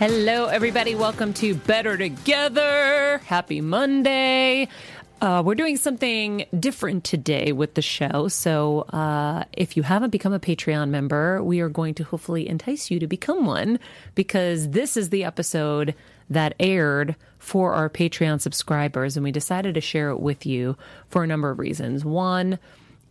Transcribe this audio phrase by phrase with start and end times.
[0.00, 0.94] Hello, everybody.
[0.94, 3.18] Welcome to Better Together.
[3.18, 4.66] Happy Monday.
[5.20, 8.26] Uh, we're doing something different today with the show.
[8.28, 12.90] So, uh, if you haven't become a Patreon member, we are going to hopefully entice
[12.90, 13.78] you to become one
[14.14, 15.94] because this is the episode
[16.30, 19.18] that aired for our Patreon subscribers.
[19.18, 20.78] And we decided to share it with you
[21.10, 22.06] for a number of reasons.
[22.06, 22.58] One,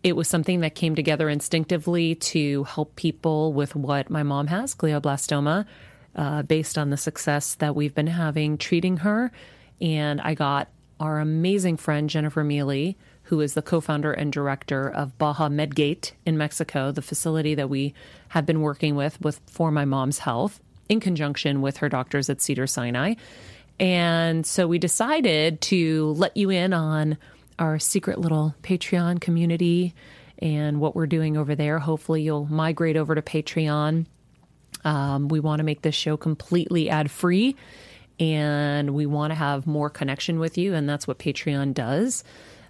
[0.02, 4.74] it was something that came together instinctively to help people with what my mom has,
[4.74, 5.68] glioblastoma,
[6.20, 9.32] uh, based on the success that we've been having treating her.
[9.80, 10.68] And I got
[11.00, 16.12] our amazing friend Jennifer Mealy, who is the co founder and director of Baja Medgate
[16.26, 17.94] in Mexico, the facility that we
[18.30, 20.60] have been working with, with for my mom's health
[20.90, 23.14] in conjunction with her doctors at Cedar Sinai.
[23.80, 27.18] And so we decided to let you in on
[27.60, 29.94] our secret little Patreon community
[30.40, 31.80] and what we're doing over there.
[31.80, 34.06] Hopefully, you'll migrate over to Patreon.
[34.84, 37.56] Um, we want to make this show completely ad free
[38.20, 42.24] and we want to have more connection with you, and that's what Patreon does.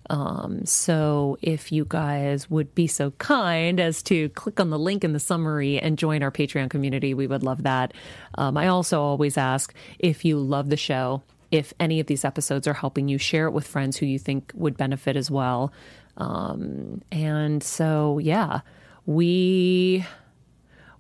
[0.10, 5.04] Um, so if you guys would be so kind as to click on the link
[5.04, 7.94] in the summary and join our Patreon community, we would love that.
[8.36, 11.22] Um, I also always ask if you love the show,
[11.52, 14.52] if any of these episodes are helping you, share it with friends who you think
[14.56, 15.74] would benefit as well.
[16.18, 18.62] Um, and so, yeah,
[19.06, 20.06] we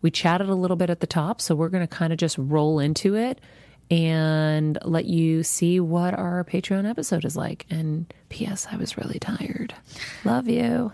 [0.01, 2.37] we chatted a little bit at the top, so we're going to kind of just
[2.37, 3.39] roll into it
[3.91, 7.65] and let you see what our Patreon episode is like.
[7.69, 8.67] And P.S.
[8.71, 9.73] I was really tired.
[10.23, 10.91] Love you.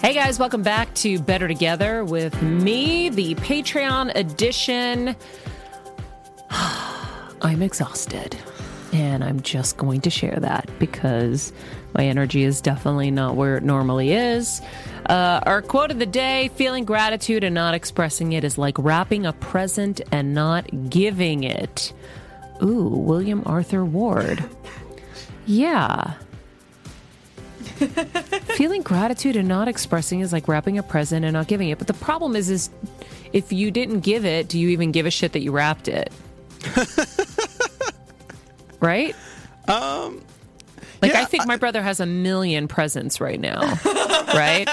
[0.00, 5.16] Hey guys, welcome back to Better Together with me, the Patreon edition.
[6.50, 8.36] I'm exhausted.
[8.92, 11.52] And I'm just going to share that because
[11.94, 14.60] my energy is definitely not where it normally is.
[15.06, 19.26] Uh, our quote of the day feeling gratitude and not expressing it is like wrapping
[19.26, 21.92] a present and not giving it.
[22.62, 24.44] Ooh, William Arthur Ward.
[25.46, 26.14] Yeah.
[28.56, 31.78] feeling gratitude and not expressing is like wrapping a present and not giving it.
[31.78, 32.70] But the problem is, is
[33.32, 36.12] if you didn't give it, do you even give a shit that you wrapped it?
[38.80, 39.14] right?
[39.68, 40.22] Um,
[41.02, 44.66] Like Yeah, I think my brother has a million presents right now, right?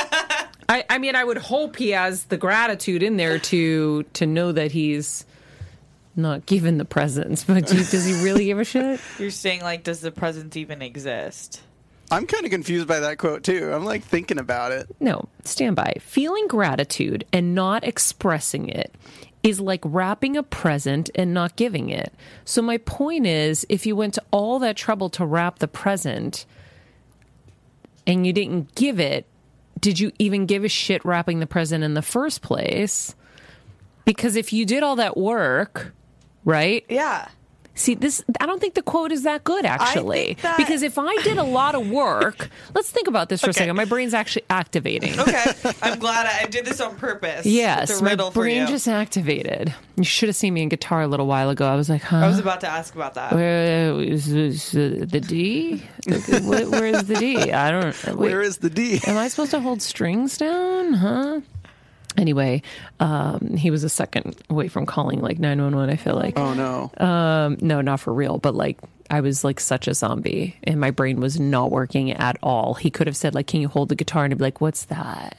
[0.69, 4.51] I, I mean, I would hope he has the gratitude in there to to know
[4.51, 5.25] that he's
[6.15, 7.43] not given the presents.
[7.43, 8.99] But do, does he really give a shit?
[9.19, 11.61] You're saying like, does the presents even exist?
[12.11, 13.71] I'm kind of confused by that quote too.
[13.73, 14.87] I'm like thinking about it.
[14.99, 15.95] No, stand by.
[15.99, 18.93] Feeling gratitude and not expressing it
[19.43, 22.13] is like wrapping a present and not giving it.
[22.45, 26.45] So, my point is if you went to all that trouble to wrap the present
[28.07, 29.25] and you didn't give it,
[29.79, 33.15] did you even give a shit wrapping the present in the first place?
[34.05, 35.93] Because if you did all that work,
[36.45, 36.85] right?
[36.89, 37.27] Yeah.
[37.75, 40.25] See, this, I don't think the quote is that good, actually.
[40.25, 43.49] think that- Because if I did a lot of work, let's think about this for
[43.49, 43.75] a second.
[43.75, 45.19] My brain's actually activating.
[45.19, 45.43] Okay.
[45.81, 47.47] I'm glad I, I did this on purpose.
[47.47, 48.67] Yes, It's a my riddle for brain you.
[48.67, 49.73] just activated.
[49.95, 51.67] You should have seen me in guitar a little while ago.
[51.67, 52.17] I was like, huh?
[52.17, 53.33] I was about to ask about that.
[53.33, 55.81] where is, is the uh, the D?
[56.07, 57.51] Where- where is the D?
[57.51, 58.05] I don't.
[58.05, 58.99] Wait, Where is the D?
[59.07, 60.93] am I supposed to hold strings down?
[60.93, 61.41] Huh?
[62.17, 62.61] Anyway,
[62.99, 66.37] um, he was a second away from calling like 911, I feel like.
[66.37, 67.05] Oh no.
[67.05, 68.79] Um, no, not for real, but like
[69.09, 72.73] I was like such a zombie and my brain was not working at all.
[72.73, 74.85] He could have said like, "Can you hold the guitar?" and I'd be like, "What's
[74.85, 75.35] that?"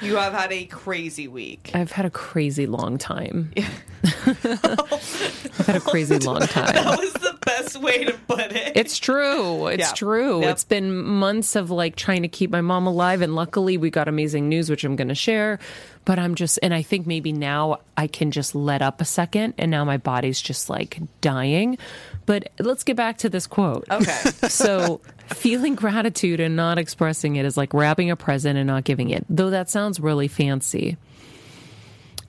[0.00, 1.70] You have had a crazy week.
[1.74, 3.52] I've had a crazy long time.
[4.04, 6.74] I've had a crazy long time.
[6.74, 8.72] That was the best way to put it.
[8.76, 9.66] It's true.
[9.68, 9.92] It's Yeah.
[9.94, 10.40] true.
[10.42, 10.50] Yep.
[10.50, 13.22] It's been months of like trying to keep my mom alive.
[13.22, 15.58] And luckily, we got amazing news, which I'm going to share.
[16.04, 19.54] But I'm just, and I think maybe now I can just let up a second.
[19.58, 21.78] And now my body's just like dying.
[22.26, 23.84] But let's get back to this quote.
[23.90, 24.12] okay.
[24.48, 29.10] So, feeling gratitude and not expressing it is like wrapping a present and not giving
[29.10, 30.96] it, though that sounds really fancy.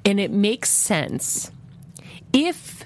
[0.03, 1.51] And it makes sense.
[2.33, 2.83] If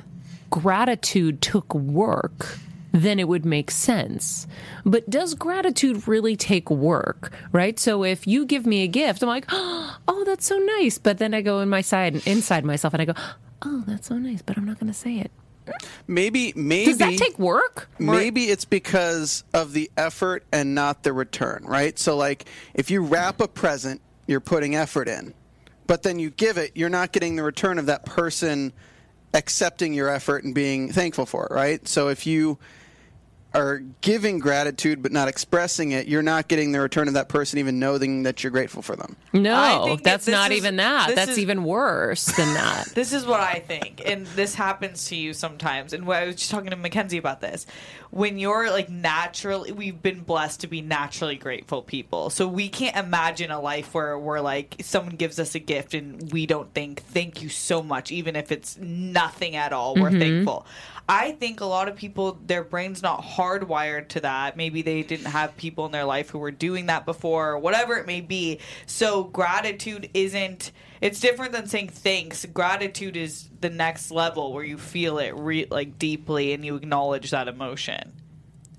[0.52, 2.60] gratitude took work,
[2.92, 4.46] then it would make sense.
[4.86, 7.80] But does gratitude really take work, right?
[7.80, 11.00] So if you give me a gift, I'm like, oh, that's so nice.
[11.00, 13.14] But then I go in my side, and inside myself, and I go,
[13.64, 14.42] oh, that's so nice.
[14.42, 15.32] But I'm not going to say it.
[16.08, 17.90] Maybe maybe Does that take work?
[17.98, 21.98] Maybe it's because of the effort and not the return, right?
[21.98, 25.34] So, like, if you wrap a present, you're putting effort in,
[25.88, 28.74] but then you give it, you're not getting the return of that person
[29.34, 31.88] accepting your effort and being thankful for it, right?
[31.88, 32.58] So, if you
[33.54, 37.60] are giving gratitude but not expressing it, you're not getting the return of that person
[37.60, 39.18] even knowing that you're grateful for them.
[39.34, 41.16] No, think that that's not is- even that.
[41.16, 42.88] That's is- even worse than that.
[42.96, 45.94] This is what I think, and this happens to you sometimes.
[45.94, 47.66] And I was just talking to Mackenzie about this.
[48.12, 52.96] When you're like naturally, we've been blessed to be naturally grateful people, so we can't
[52.96, 57.02] imagine a life where we're like someone gives us a gift and we don't think
[57.04, 59.96] thank you so much, even if it's nothing at all.
[59.96, 60.20] We're mm-hmm.
[60.20, 60.66] thankful.
[61.12, 64.56] I think a lot of people, their brain's not hardwired to that.
[64.56, 67.98] Maybe they didn't have people in their life who were doing that before, or whatever
[67.98, 68.60] it may be.
[68.86, 70.72] So gratitude isn't.
[71.02, 72.46] It's different than saying thanks.
[72.46, 77.32] Gratitude is the next level where you feel it re- like deeply and you acknowledge
[77.32, 78.14] that emotion.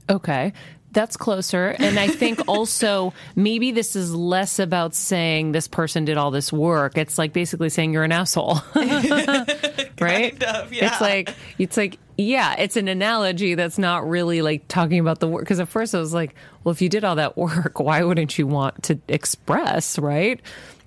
[0.08, 0.54] Okay.
[0.92, 1.74] That's closer.
[1.78, 6.50] And I think also maybe this is less about saying this person did all this
[6.50, 6.96] work.
[6.96, 8.60] It's like basically saying you're an asshole.
[8.74, 10.38] right?
[10.38, 10.86] Kind of, yeah.
[10.86, 15.28] It's like it's like yeah, it's an analogy that's not really like talking about the
[15.28, 16.34] work because at first I was like,
[16.64, 20.40] well, if you did all that work, why wouldn't you want to express, right?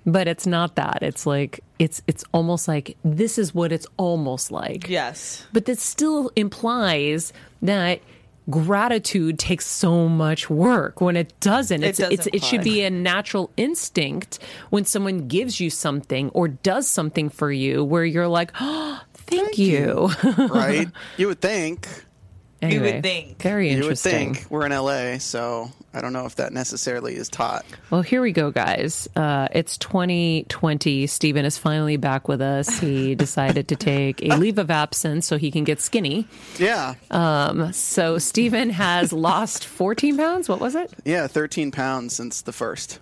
[0.04, 1.02] But it's not that.
[1.02, 4.88] It's like it's it's almost like this is what it's almost like.
[4.88, 5.44] Yes.
[5.52, 8.00] But that still implies that
[8.48, 11.82] gratitude takes so much work when it doesn't.
[11.82, 14.38] It It's, does it's, it should be a natural instinct
[14.70, 19.58] when someone gives you something or does something for you where you're like, oh, thank,
[19.58, 20.10] you.
[20.38, 20.88] right?
[21.16, 21.88] you would think.
[22.62, 23.40] You would think.
[23.40, 24.12] Very interesting.
[24.12, 24.50] You would think.
[24.50, 27.64] We're in LA, so I don't know if that necessarily is taught.
[27.90, 29.08] Well, here we go, guys.
[29.14, 31.06] Uh, it's 2020.
[31.06, 32.78] Steven is finally back with us.
[32.78, 36.26] He decided to take a leave of absence so he can get skinny.
[36.58, 36.94] Yeah.
[37.10, 40.48] Um, so Steven has lost 14 pounds.
[40.48, 40.92] What was it?
[41.04, 43.00] yeah, 13 pounds since the first.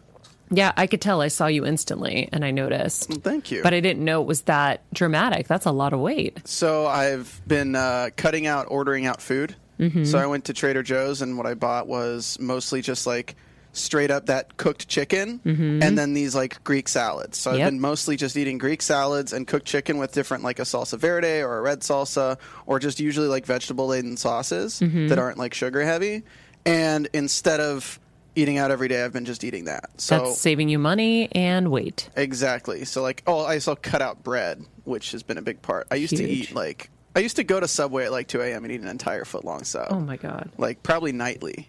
[0.51, 1.21] Yeah, I could tell.
[1.21, 3.11] I saw you instantly and I noticed.
[3.23, 3.63] Thank you.
[3.63, 5.49] But I didn't know it was that dramatic.
[5.49, 6.47] That's a lot of weight.
[6.47, 9.57] So I've been uh, cutting out ordering out food.
[9.81, 10.05] Mm-hmm.
[10.05, 13.35] So I went to Trader Joe's and what I bought was mostly just like
[13.73, 17.39] straight up that cooked chicken and then these like Greek salads.
[17.39, 17.59] So Mm-hmm.
[17.59, 17.67] Yep.
[17.67, 20.97] I've been mostly just eating Greek salads and cooked chicken with different like a salsa
[20.97, 25.09] verde or a red salsa or just usually like vegetable laden sauces Mm-hmm.
[25.09, 26.23] that aren't like sugar heavy.
[26.65, 27.99] And instead of
[28.35, 29.91] eating out every day, I've been just eating that.
[29.99, 32.11] So That's saving you money and weight.
[32.17, 32.85] Exactly.
[32.85, 35.87] So like, oh, I also cut out bread, which has been a big part.
[35.91, 38.65] I used to eat like I used to go to Subway at like 2 a.m.
[38.65, 40.51] and eat an entire foot long sub, Oh my God.
[40.59, 41.69] like probably nightly.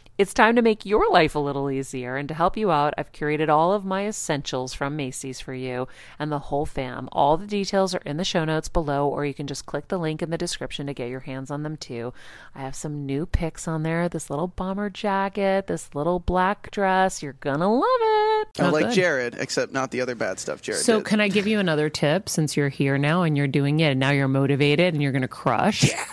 [0.21, 2.15] it's time to make your life a little easier.
[2.15, 5.87] And to help you out, I've curated all of my essentials from Macy's for you
[6.19, 7.09] and the whole fam.
[7.11, 9.97] All the details are in the show notes below, or you can just click the
[9.97, 12.13] link in the description to get your hands on them too.
[12.53, 17.23] I have some new picks on there this little bomber jacket, this little black dress.
[17.23, 18.47] You're gonna love it.
[18.59, 18.93] I Oh, like good.
[18.93, 21.05] Jared, except not the other bad stuff Jared So, did.
[21.07, 23.99] can I give you another tip since you're here now and you're doing it and
[23.99, 25.83] now you're motivated and you're going to crush?
[25.89, 26.05] Yeah.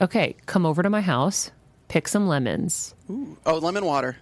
[0.00, 1.50] Okay, come over to my house,
[1.88, 2.94] pick some lemons.
[3.46, 4.16] oh, lemon water.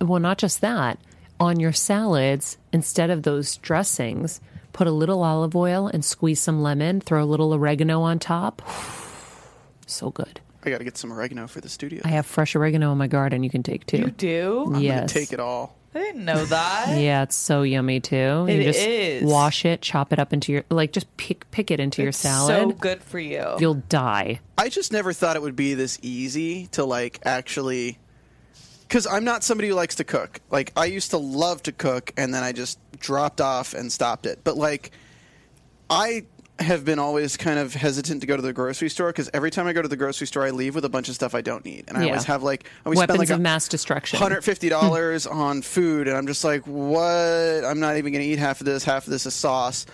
[0.00, 0.98] Well, not just that.
[1.40, 4.40] On your salads, instead of those dressings,
[4.72, 8.62] put a little olive oil and squeeze some lemon, throw a little oregano on top.
[9.86, 10.40] so good.
[10.64, 12.02] I got to get some oregano for the studio.
[12.04, 13.98] I have fresh oregano in my garden you can take too.
[13.98, 14.72] You do?
[14.74, 15.00] I'm yes.
[15.00, 15.76] gonna take it all.
[15.94, 16.98] I didn't know that.
[16.98, 18.46] Yeah, it's so yummy too.
[18.48, 19.22] It you just is.
[19.22, 22.70] wash it, chop it up into your like just pick pick it into your salad.
[22.70, 23.54] So good for you.
[23.60, 24.40] You'll die.
[24.58, 27.98] I just never thought it would be this easy to like actually
[28.94, 30.40] because I'm not somebody who likes to cook.
[30.50, 34.26] Like I used to love to cook, and then I just dropped off and stopped
[34.26, 34.40] it.
[34.44, 34.92] But like,
[35.90, 36.26] I
[36.60, 39.66] have been always kind of hesitant to go to the grocery store because every time
[39.66, 41.64] I go to the grocery store, I leave with a bunch of stuff I don't
[41.64, 42.06] need, and I Yeah.
[42.10, 44.18] always have like I always Weapons spend like of a mass destruction.
[44.20, 47.64] hundred fifty dollars on food, and I'm just like, what?
[47.64, 48.84] I'm not even going to eat half of this.
[48.84, 49.86] Half of this is sauce.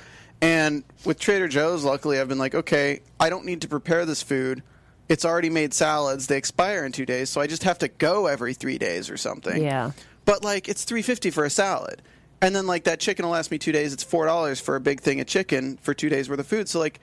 [0.43, 4.23] And with Trader Joe's, luckily, I've been like, okay, I don't need to prepare this
[4.23, 4.63] food.
[5.09, 6.29] It's already made salads.
[6.29, 9.17] They expire in two days, so I just have to go every three days or
[9.17, 9.63] something.
[9.63, 9.91] Yeah.
[10.25, 12.03] But like, it's three fifty for a salad,
[12.43, 13.93] and then like that chicken will last me two days.
[13.93, 16.69] It's four dollars for a big thing of chicken for two days worth of food.
[16.69, 17.01] So like,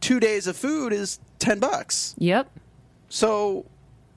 [0.00, 2.14] two days of food is ten bucks.
[2.18, 2.50] Yep.
[3.08, 3.66] So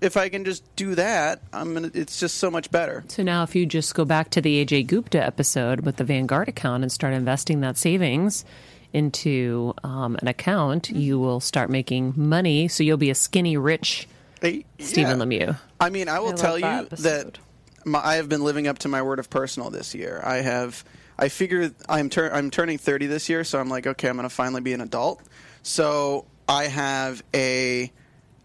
[0.02, 1.92] if I can just do that, I'm gonna.
[1.94, 3.04] It's just so much better.
[3.08, 6.48] So now, if you just go back to the AJ Gupta episode with the Vanguard
[6.50, 8.46] account and start investing that savings
[8.92, 12.68] into um, an account, you will start making money.
[12.68, 14.08] So you'll be a skinny, rich
[14.44, 15.26] Hey, Stephen yeah.
[15.26, 15.60] Lemieux.
[15.80, 17.40] I mean, I will love tell you that that episode.
[17.86, 20.22] My, I have been living up to my word of personal this year.
[20.24, 20.84] I have.
[21.18, 24.28] I figure I'm tur- I'm turning 30 this year, so I'm like, okay, I'm going
[24.28, 25.22] to finally be an adult.
[25.62, 27.92] So I have a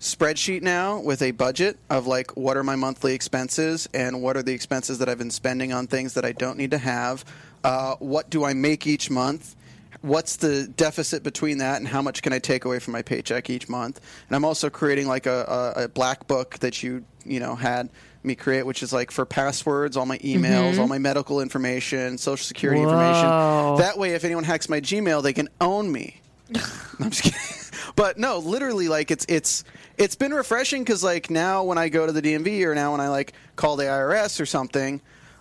[0.00, 4.42] spreadsheet now with a budget of like what are my monthly expenses and what are
[4.42, 7.24] the expenses that I've been spending on things that I don't need to have.
[7.64, 9.56] Uh, what do I make each month?
[10.00, 13.50] What's the deficit between that, and how much can I take away from my paycheck
[13.50, 14.00] each month?
[14.28, 17.90] And I'm also creating like a, a, a black book that you you know had
[18.28, 20.80] me create, which is like for passwords, all my emails, mm-hmm.
[20.80, 22.88] all my medical information, social security Whoa.
[22.88, 23.78] information.
[23.78, 26.20] That way, if anyone hacks my Gmail, they can own me.
[27.00, 27.40] I'm just kidding.
[27.96, 29.64] But no, literally, like it's it's
[29.96, 33.00] it's been refreshing because like now when I go to the DMV or now when
[33.00, 35.00] I like call the IRS or something,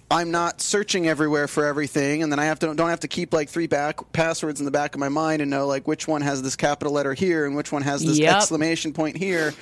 [0.09, 3.31] I'm not searching everywhere for everything, and then I have to don't have to keep
[3.31, 6.21] like three back passwords in the back of my mind and know like which one
[6.21, 8.37] has this capital letter here and which one has this Yep.
[8.37, 9.53] exclamation point here.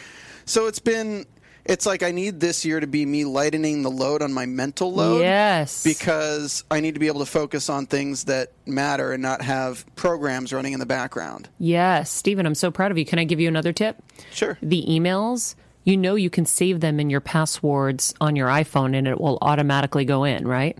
[0.45, 1.25] So it's been
[1.65, 4.93] it's like I need this year to be me lightening the load on my mental
[4.93, 5.83] load Yes.
[5.83, 9.85] because I need to be able to focus on things that matter and not have
[9.95, 11.49] programs running in the background.
[11.57, 13.05] Yes, Stephen, I'm so proud of you.
[13.05, 13.97] Can I give you another tip?
[14.31, 14.57] Sure.
[14.61, 19.07] The emails, you know, you can save them in your passwords on your iPhone and
[19.07, 20.77] it will automatically go in, right?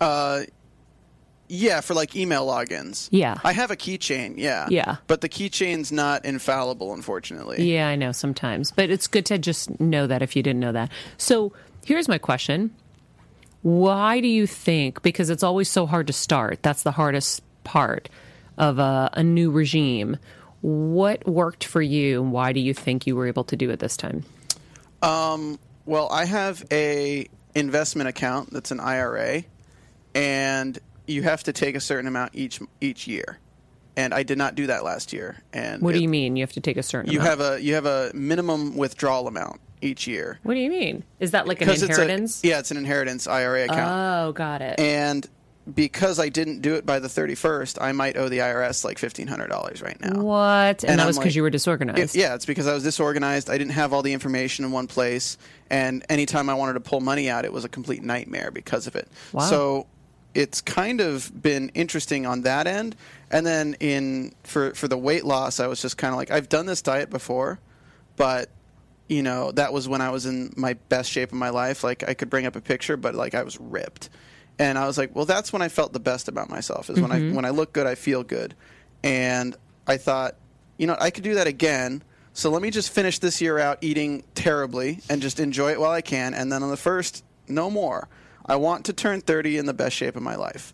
[0.00, 0.42] Uh,
[1.48, 3.08] Yeah, for like email logins.
[3.10, 3.38] Yeah.
[3.42, 4.66] I have a keychain, yeah.
[4.70, 4.96] Yeah.
[5.06, 7.72] But the keychain's not infallible, unfortunately.
[7.72, 10.72] Yeah, I know sometimes, but it's good to just know that if you didn't know
[10.72, 10.90] that.
[11.16, 11.52] So
[11.84, 12.74] here's my question
[13.62, 18.08] Why do you think, because it's always so hard to start, that's the hardest part
[18.58, 20.18] of a, a new regime.
[20.60, 23.78] What worked for you and why do you think you were able to do it
[23.78, 24.24] this time?
[25.00, 29.44] Um, well, I have a investment account that's an IRA,
[30.14, 30.78] and
[31.08, 33.38] you have to take a certain amount each each year.
[33.96, 35.42] And I did not do that last year.
[35.52, 36.36] And What do you mean?
[36.36, 37.40] You have to take a certain You amount?
[37.40, 40.38] have a you have a minimum withdrawal amount each year.
[40.44, 41.02] What do you mean?
[41.18, 42.36] Is that like an inheritance?
[42.38, 44.28] It's a, yeah, it's an inheritance IRA account.
[44.28, 44.78] Oh, got it.
[44.78, 45.26] and
[45.74, 49.82] because I didn't do it by the 31st, I might owe the IRS like $1,500
[49.82, 50.22] right now.
[50.22, 50.82] What?
[50.82, 52.16] And, And that I'm was because like- you were It- disorganized.
[52.16, 53.50] yeah, it's because I was disorganized.
[53.50, 55.36] I didn't have all the information in one place,
[55.68, 58.96] and anytime I wanted to pull money out, it was a complete nightmare because of
[58.96, 59.08] it.
[59.34, 59.42] Wow.
[59.42, 59.86] So
[60.34, 62.96] it's kind of been interesting on that end.
[63.30, 66.48] And then in for for the weight loss, I was just kind of like, I've
[66.48, 67.58] done this diet before,
[68.16, 68.50] but
[69.08, 71.82] you know that was when I was in my best shape of my life.
[71.82, 74.10] Like I could bring up a picture, but like I was ripped.
[74.60, 76.90] And I was like, well, that's when I felt the best about myself.
[76.90, 77.34] Is when I mm-hmm.
[77.34, 78.54] when I look good, I feel good.
[79.04, 79.56] And
[79.86, 80.34] I thought,
[80.76, 82.02] you know, I could do that again.
[82.32, 85.90] So let me just finish this year out eating terribly and just enjoy it while
[85.90, 86.34] I can.
[86.34, 88.08] And then on the first, no more.
[88.48, 90.72] I want to turn 30 in the best shape of my life.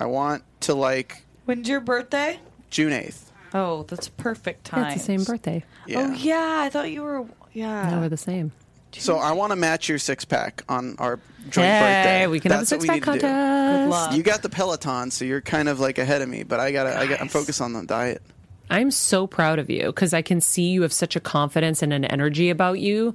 [0.00, 2.38] I want to like When's your birthday?
[2.70, 3.24] June 8th.
[3.54, 4.82] Oh, that's a perfect time.
[4.82, 5.64] Yeah, it's the same birthday.
[5.86, 6.00] Yeah.
[6.10, 7.24] Oh yeah, I thought you were.
[7.52, 7.90] Yeah.
[7.90, 8.52] No, we're the same.
[8.92, 11.18] So I want to match your six pack on our
[11.50, 12.26] joint Hey, birthday.
[12.26, 13.20] we can have a That's what six we pack need to do.
[13.20, 13.84] contest.
[13.84, 14.14] Good luck.
[14.16, 16.42] You got the Peloton, so you're kind of like ahead of me.
[16.42, 18.22] But I got to I got I'm focused on the diet.
[18.70, 21.92] I'm so proud of you because I can see you have such a confidence and
[21.92, 23.14] an energy about you.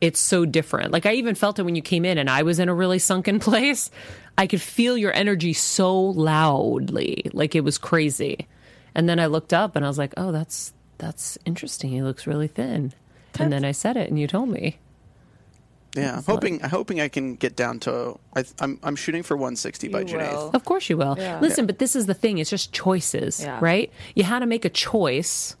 [0.00, 0.90] It's so different.
[0.92, 2.98] Like I even felt it when you came in and I was in a really
[2.98, 3.90] sunken place.
[4.36, 7.30] I could feel your energy so loudly.
[7.32, 8.46] Like it was crazy.
[8.94, 11.90] And then I looked up and I was like, "Oh, that's that's interesting.
[11.90, 12.92] He looks really thin."
[13.38, 14.78] And then I said it and you told me.
[15.96, 19.36] Yeah, I'm hoping I'm hoping I can get down to I, I'm I'm shooting for
[19.36, 20.54] 160 by You June 8th.
[20.54, 21.14] Of course you will.
[21.18, 21.38] Yeah.
[21.40, 22.38] Listen, but this is the thing.
[22.38, 23.58] It's just choices, Yeah.
[23.62, 23.92] right?
[24.16, 25.56] You had to make a choice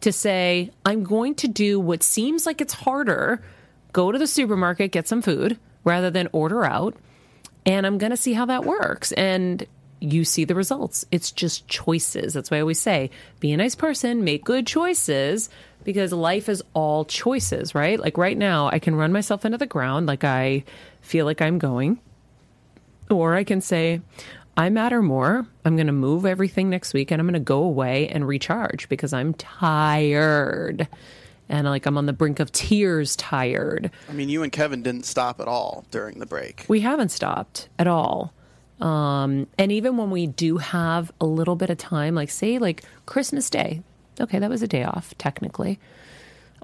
[0.00, 3.42] to say, I'm going to do what seems like it's harder,
[3.94, 6.94] go to the supermarket, get some food rather than order out,
[7.64, 9.12] and I'm going to see how that works.
[9.12, 9.66] And
[10.00, 11.06] you see the results.
[11.10, 12.34] It's just choices.
[12.34, 13.10] That's why I always say,
[13.40, 15.48] be a nice person, make good choices
[15.84, 17.98] because life is all choices, right?
[17.98, 20.64] Like right now, I can run myself into the ground like I
[21.00, 21.98] feel like I'm going.
[23.10, 24.00] Or I can say,
[24.56, 25.46] I matter more.
[25.64, 28.88] I'm going to move everything next week and I'm going to go away and recharge
[28.88, 30.88] because I'm tired.
[31.48, 33.90] And like I'm on the brink of tears tired.
[34.08, 36.64] I mean, you and Kevin didn't stop at all during the break.
[36.68, 38.32] We haven't stopped at all.
[38.80, 42.82] Um, and even when we do have a little bit of time, like say like
[43.06, 43.82] Christmas Day,
[44.20, 45.78] okay, that was a day off technically.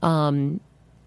[0.03, 0.61] Um,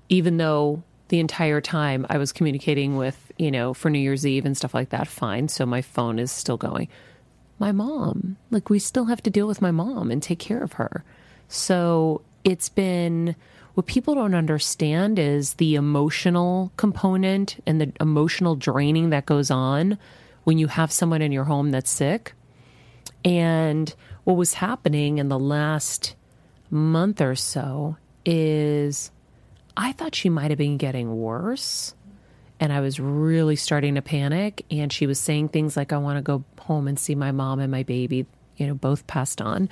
[0.09, 4.45] even though the entire time I was communicating with, you know, for New Year's Eve
[4.45, 5.47] and stuff like that, fine.
[5.47, 6.87] So my phone is still going.
[7.59, 10.73] My mom, like we still have to deal with my mom and take care of
[10.73, 11.03] her.
[11.47, 13.35] So it's been
[13.73, 19.97] what people don't understand is the emotional component and the emotional draining that goes on
[20.43, 22.33] when you have someone in your home that's sick.
[23.25, 23.93] And
[24.25, 26.15] what was happening in the last
[26.69, 29.11] month or so is
[29.75, 31.95] I thought she might have been getting worse.
[32.59, 34.65] And I was really starting to panic.
[34.69, 37.59] And she was saying things like, I want to go home and see my mom
[37.59, 38.25] and my baby,
[38.57, 39.67] you know, both passed on.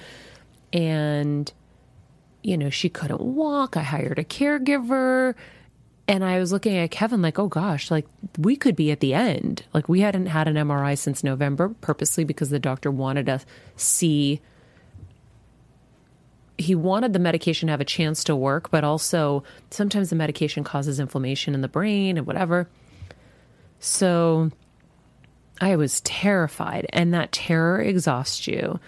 [0.74, 1.52] And,
[2.43, 3.77] you know, she couldn't walk.
[3.77, 5.36] I hired a caregiver.
[6.08, 8.06] And I was looking at Kevin like, oh gosh, like
[8.38, 9.63] we could be at the end.
[9.73, 13.39] Like we hadn't had an MRI since November, purposely because the doctor wanted to
[13.75, 14.41] see.
[16.58, 20.63] He wanted the medication to have a chance to work, but also sometimes the medication
[20.63, 22.67] causes inflammation in the brain and whatever.
[23.80, 24.51] So
[25.62, 28.80] I was terrified, and that terror exhausts you.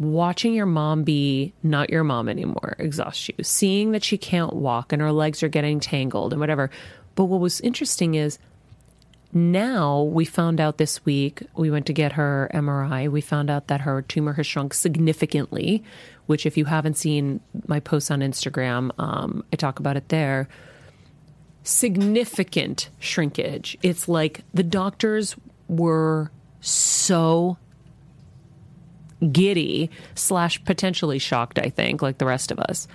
[0.00, 3.34] Watching your mom be not your mom anymore exhausts you.
[3.42, 6.70] Seeing that she can't walk and her legs are getting tangled and whatever.
[7.14, 8.38] But what was interesting is
[9.32, 13.08] now we found out this week, we went to get her MRI.
[13.08, 15.84] We found out that her tumor has shrunk significantly,
[16.26, 20.48] which, if you haven't seen my posts on Instagram, um, I talk about it there
[21.62, 23.76] significant shrinkage.
[23.82, 25.36] It's like the doctors
[25.68, 27.58] were so
[29.32, 32.88] giddy slash potentially shocked, I think, like the rest of us.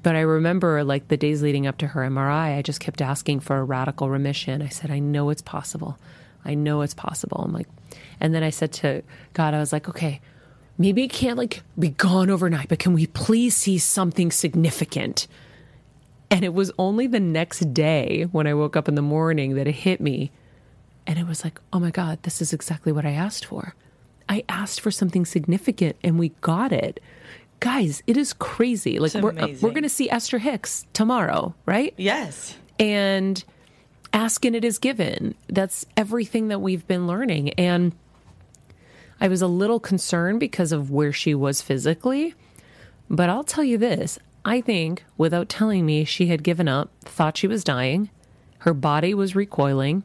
[0.00, 3.40] But I remember like the days leading up to her MRI, I just kept asking
[3.40, 4.62] for a radical remission.
[4.62, 5.98] I said, I know it's possible.
[6.44, 7.42] I know it's possible.
[7.44, 7.68] I'm like,
[8.20, 9.02] and then I said to
[9.34, 10.20] God, I was like, okay,
[10.78, 15.26] maybe it can't like be gone overnight, but can we please see something significant?
[16.30, 19.66] And it was only the next day when I woke up in the morning that
[19.66, 20.30] it hit me.
[21.06, 23.74] And it was like, oh my God, this is exactly what I asked for.
[24.30, 27.00] I asked for something significant and we got it.
[27.58, 28.98] Guys, it is crazy.
[28.98, 29.60] Like It's we're uh, amazing.
[29.66, 31.92] we're going to see Esther Hicks tomorrow, right?
[31.98, 32.56] Yes.
[32.78, 33.44] and
[34.12, 35.34] ask and it is given.
[35.48, 37.50] That's everything that we've been learning.
[37.54, 37.92] And
[39.20, 42.34] I was a little concerned because of where she was physically.
[43.10, 47.36] But I'll tell you this I think without telling me, she had given up, thought
[47.36, 48.10] she was dying,
[48.58, 50.04] her body was recoiling.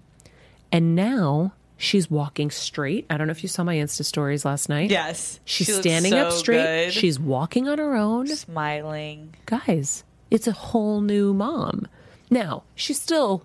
[0.72, 3.06] And now She's walking straight.
[3.10, 4.90] I don't know if you saw my Insta stories last night.
[4.92, 5.40] Yes.
[5.46, 6.64] She's She standing so up straight.
[6.86, 6.94] good.
[6.94, 8.28] She's walking on her own.
[8.28, 9.36] smiling.
[9.46, 11.88] Guys, it's a whole new mom.
[12.30, 13.44] Now, she's still,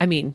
[0.00, 0.34] I mean,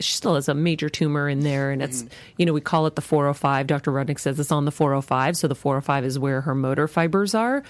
[0.00, 2.06] she still has a major tumor in there, and it's,
[2.38, 3.66] you know, we call it the 405.
[3.66, 3.92] Dr.
[3.92, 5.36] Rudnick says it's on the 405.
[5.36, 7.62] So the 405 is where her motor fibers are.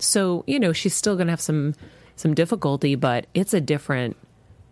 [0.00, 1.74] So, you know, she's still going to have some
[2.16, 4.16] some difficulty, but it's a different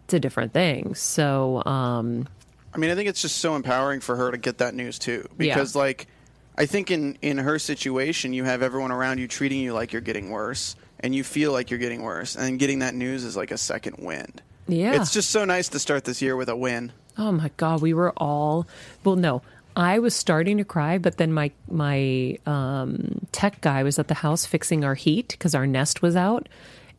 [0.06, 0.94] it's a different thing.
[0.94, 2.26] So, um
[2.74, 5.28] I mean, I think it's just so empowering for her to get that news too,
[5.36, 6.08] because like,
[6.56, 10.02] I think in in her situation, you have everyone around you treating you like you're
[10.02, 13.50] getting worse, and you feel like you're getting worse, and getting that news is like
[13.50, 14.42] a second wind.
[14.66, 14.98] Yeah.
[14.98, 16.90] it's just so nice to start this year with a win.
[17.18, 18.66] Oh my god, we were all
[19.04, 19.42] well no.
[19.76, 24.14] I was starting to cry, but then my my um, tech guy was at the
[24.14, 26.48] house fixing our heat because our nest was out,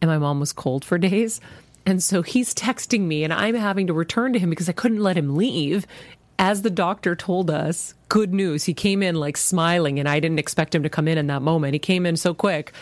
[0.02, 1.40] and my mom was cold for days,
[1.86, 5.04] and so he's texting me, and I'm having to return to him because I couldn't
[5.04, 5.86] let him leave.
[6.38, 8.66] As the doctor told us, good news.
[8.66, 11.42] He came in like smiling, and I didn't expect him to come in in that
[11.42, 11.74] moment.
[11.74, 12.74] He came in so quick.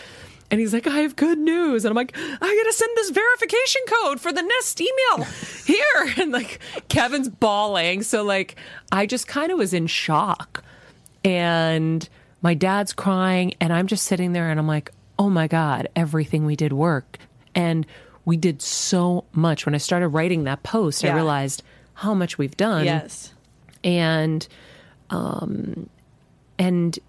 [0.51, 1.83] And he's like, I have good news.
[1.83, 5.25] And I'm like, I gotta send this verification code for the Nest email
[5.65, 6.13] here.
[6.21, 8.03] And like, Kevin's bawling.
[8.03, 8.55] So, like,
[8.91, 10.63] I just kind of was in shock.
[11.23, 12.07] And
[12.41, 13.55] my dad's crying.
[13.59, 17.17] And I'm just sitting there and I'm like, oh my God, everything we did worked.
[17.55, 17.87] And
[18.25, 19.65] we did so much.
[19.65, 23.33] When I started writing that post, I realized how much we've done yes.
[23.83, 24.47] and
[25.09, 25.89] um
[26.57, 26.99] and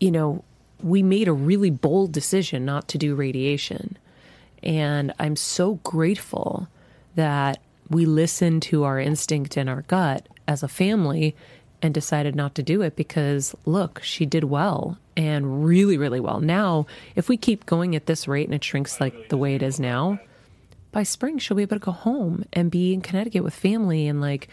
[0.00, 0.42] you know
[0.82, 3.96] we made a really bold decision not to do radiation
[4.62, 6.68] and i'm so grateful
[7.14, 11.36] that we listened to our instinct and our gut as a family
[11.82, 16.40] and decided not to do it because look she did well and really really well
[16.40, 19.62] now if we keep going at this rate and it shrinks like the way it
[19.62, 20.18] is now
[20.92, 24.20] by spring she'll be able to go home and be in Connecticut with family and
[24.20, 24.48] like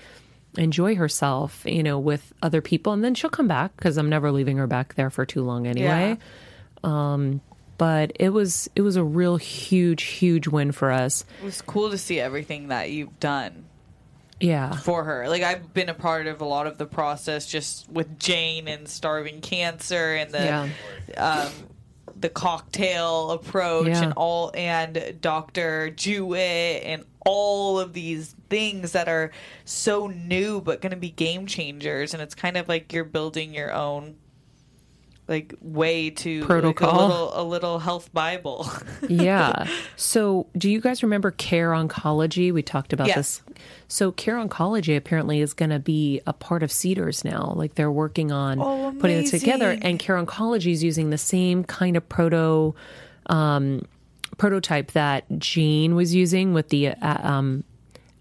[0.58, 2.94] enjoy herself, you know, with other people.
[2.94, 5.68] And then she'll come back because I'm never leaving her back there for too long
[5.68, 6.18] anyway.
[6.84, 7.42] Um,
[7.78, 11.26] but it was it was a real huge huge win for us.
[11.42, 13.66] It was cool to see everything that you've done
[14.39, 14.72] Yeah.
[14.78, 15.30] for her.
[15.30, 18.88] Like I've been a part of a lot of the process just with Jane and
[18.88, 20.69] starving cancer and the Yeah.
[21.17, 21.52] um,
[22.19, 24.04] the cocktail approach Yeah.
[24.04, 25.89] and all and Dr.
[25.89, 29.32] Jewett and all of these things that are
[29.65, 33.54] so new but going to be game changers and it's kind of like you're building
[33.54, 34.15] your own
[35.28, 36.90] like way to like, Protocol.
[36.90, 38.70] a little a little health bible.
[39.10, 39.68] yeah.
[39.96, 42.54] So, do you guys remember Care Oncology?
[42.54, 43.16] We talked about Yes.
[43.16, 43.42] this.
[43.88, 47.54] So, Care Oncology apparently is going to be a part of Cedars now.
[47.56, 51.64] Like they're working on Oh, putting it together, and Care Oncology is using the same
[51.64, 52.76] kind of proto
[53.28, 53.84] um,
[54.38, 57.64] prototype that Jane was using with the uh, um,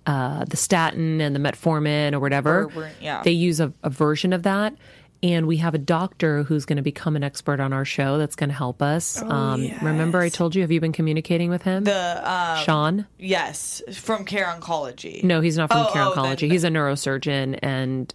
[0.07, 2.71] uh, the statin and the metformin or whatever.
[2.75, 3.23] Or- yeah.
[3.25, 4.75] They use a, a version of that.
[5.23, 8.35] And we have a doctor who's going to become an expert on our show that's
[8.35, 9.23] going to help us.
[9.23, 11.85] um, Remember, I told you, have you been communicating with him?
[11.85, 13.07] the um, Sean?
[13.19, 15.23] yes, from Care Oncology.
[15.23, 16.41] No, he's not from Oh, Care oh, Oncology.
[16.41, 18.13] then- he's a neurosurgeon, and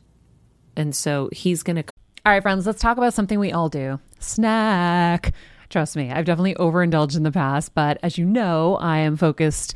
[0.76, 1.84] and so he's going to
[2.26, 5.34] All right, friends, let's talk about something we all do snack.
[5.70, 9.76] Trust me, I've definitely overindulged in the past, but as you know, I am focused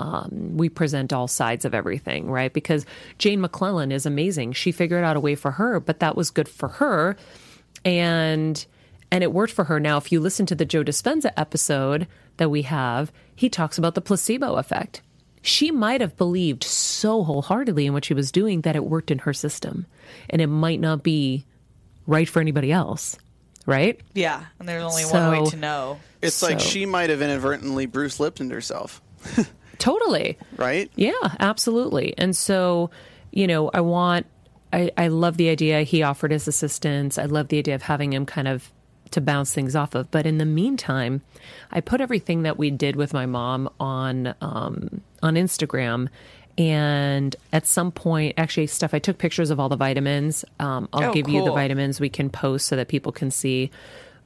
[0.00, 2.52] um, we present all sides of everything, right?
[2.52, 2.86] Because
[3.18, 4.52] Jane McLelland is amazing.
[4.52, 7.16] She figured out a way for her, but that was good for her,
[7.84, 8.64] and
[9.12, 9.78] and it worked for her.
[9.78, 12.06] Now, if you listen to the Joe Dispenza episode
[12.38, 15.02] that we have, he talks about the placebo effect.
[15.42, 19.18] She might have believed so wholeheartedly in what she was doing that it worked in
[19.20, 19.86] her system,
[20.30, 21.44] and it might not be
[22.06, 23.18] right for anybody else,
[23.66, 24.00] right?
[24.14, 26.00] Yeah, and there's only one way to know.
[26.22, 29.00] It's like she might have inadvertently Bruce Lipton herself,
[29.80, 30.38] Totally.
[30.56, 30.88] right?
[30.94, 32.14] Yeah, absolutely.
[32.16, 32.90] And so,
[33.32, 34.26] you know, I want,
[34.72, 37.18] I, I love the idea he offered his assistance.
[37.18, 38.70] I love the idea of having him kind of
[39.10, 40.08] to bounce things off of.
[40.12, 41.22] But in the meantime,
[41.72, 46.08] I put everything that we did with my mom on um, on Instagram.
[46.58, 50.44] And at some point, actually, stuff I took pictures of all the vitamins.
[50.60, 53.70] Um, I'll Oh, give you the vitamins we can post so that people can see.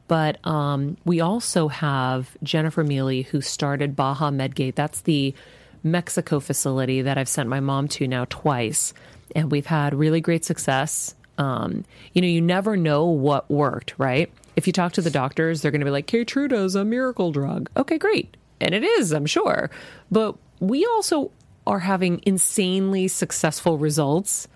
[0.07, 4.75] But um, we also have Jennifer Mealy, who started Baja Medgate.
[4.75, 5.35] That's the
[5.83, 8.93] Mexico facility that I've sent my mom to now twice.
[9.35, 11.15] And we've had really great success.
[11.39, 14.31] Um, you know, you never know what worked, right?
[14.57, 17.71] If you talk to the doctors, they're going to be like, Keytruda's a miracle drug.
[17.77, 18.37] Okay, great.
[18.61, 19.71] And it is, I'm sure.
[20.11, 21.31] But we also
[21.67, 24.49] are having insanely successful results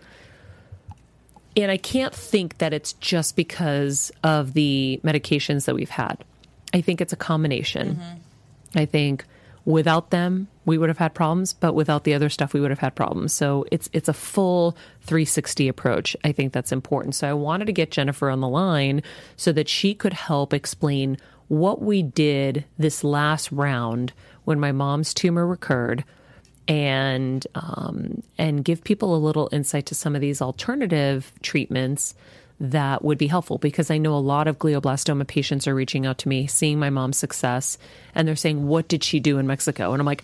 [1.56, 6.24] and I can't think that it's just because of the medications that we've had.
[6.72, 7.96] I think it's a combination.
[7.96, 8.78] Mm-hmm.
[8.78, 9.24] I think
[9.64, 12.78] without them, we would have had problems, but without the other stuff, we would have
[12.78, 13.32] had problems.
[13.32, 16.16] So it's it's a full 360 approach.
[16.24, 17.14] I think that's important.
[17.14, 19.02] So I wanted to get Jennifer on the line
[19.36, 24.12] so that she could help explain what we did this last round
[24.44, 26.04] when my mom's tumor recurred
[26.68, 32.14] and um, and give people a little insight to some of these alternative treatments
[32.60, 36.18] that would be helpful because I know a lot of glioblastoma patients are reaching out
[36.18, 37.78] to me, seeing my mom's success,
[38.14, 40.22] and they're saying, "What did she do in Mexico?" And I'm like,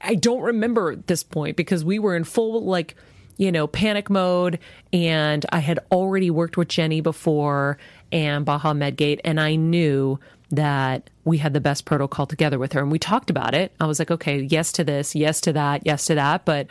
[0.00, 2.94] I don't remember at this point because we were in full like
[3.36, 4.58] you know panic mode,
[4.92, 7.78] and I had already worked with Jenny before
[8.10, 10.18] and Baja Medgate, and I knew
[10.50, 13.72] that we had the best protocol together with her and we talked about it.
[13.80, 16.68] I was like, okay, yes to this, yes to that, yes to that, but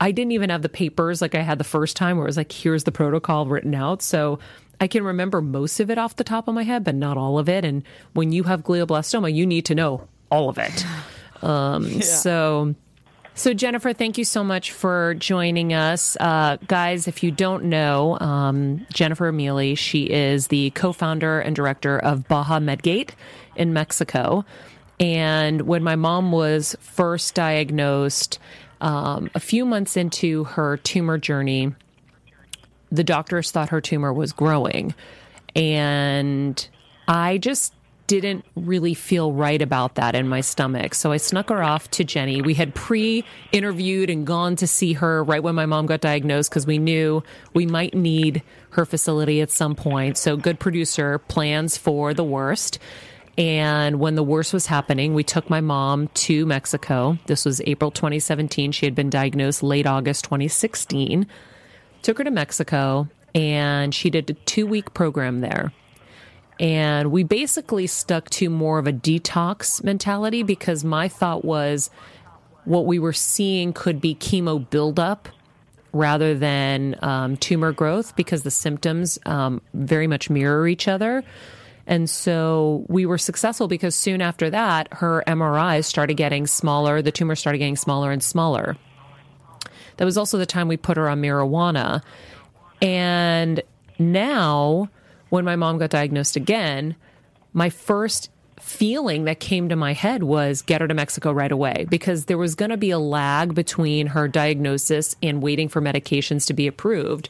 [0.00, 2.36] I didn't even have the papers like I had the first time where it was
[2.36, 4.02] like, here's the protocol written out.
[4.02, 4.38] So
[4.80, 7.38] I can remember most of it off the top of my head, but not all
[7.38, 7.64] of it.
[7.64, 10.84] And when you have glioblastoma, you need to know all of it.
[11.42, 12.74] Um, So.
[13.36, 16.16] So, Jennifer, thank you so much for joining us.
[16.20, 21.56] Uh, guys, if you don't know, um, Jennifer Mealy, she is the co founder and
[21.56, 23.10] director of Baja Medgate
[23.56, 24.44] in Mexico.
[25.00, 28.38] And when my mom was first diagnosed,
[28.80, 31.74] um, a few months into her tumor journey,
[32.92, 34.94] the doctors thought her tumor was growing.
[35.56, 36.68] And
[37.08, 37.74] I just
[38.06, 40.94] didn't really feel right about that in my stomach.
[40.94, 42.42] So I snuck her off to Jenny.
[42.42, 46.50] We had pre interviewed and gone to see her right when my mom got diagnosed
[46.50, 47.22] because we knew
[47.54, 50.18] we might need her facility at some point.
[50.18, 52.78] So, good producer plans for the worst.
[53.36, 57.18] And when the worst was happening, we took my mom to Mexico.
[57.26, 58.70] This was April 2017.
[58.70, 61.26] She had been diagnosed late August 2016.
[62.02, 65.72] Took her to Mexico and she did a two week program there.
[66.60, 71.90] And we basically stuck to more of a detox mentality because my thought was
[72.64, 75.28] what we were seeing could be chemo buildup
[75.92, 81.22] rather than um, tumor growth because the symptoms um, very much mirror each other.
[81.86, 87.02] And so we were successful because soon after that, her MRIs started getting smaller.
[87.02, 88.76] The tumor started getting smaller and smaller.
[89.98, 92.02] That was also the time we put her on marijuana.
[92.80, 93.62] And
[93.98, 94.88] now,
[95.34, 96.94] when my mom got diagnosed again,
[97.52, 101.86] my first feeling that came to my head was get her to Mexico right away
[101.90, 106.46] because there was going to be a lag between her diagnosis and waiting for medications
[106.46, 107.28] to be approved.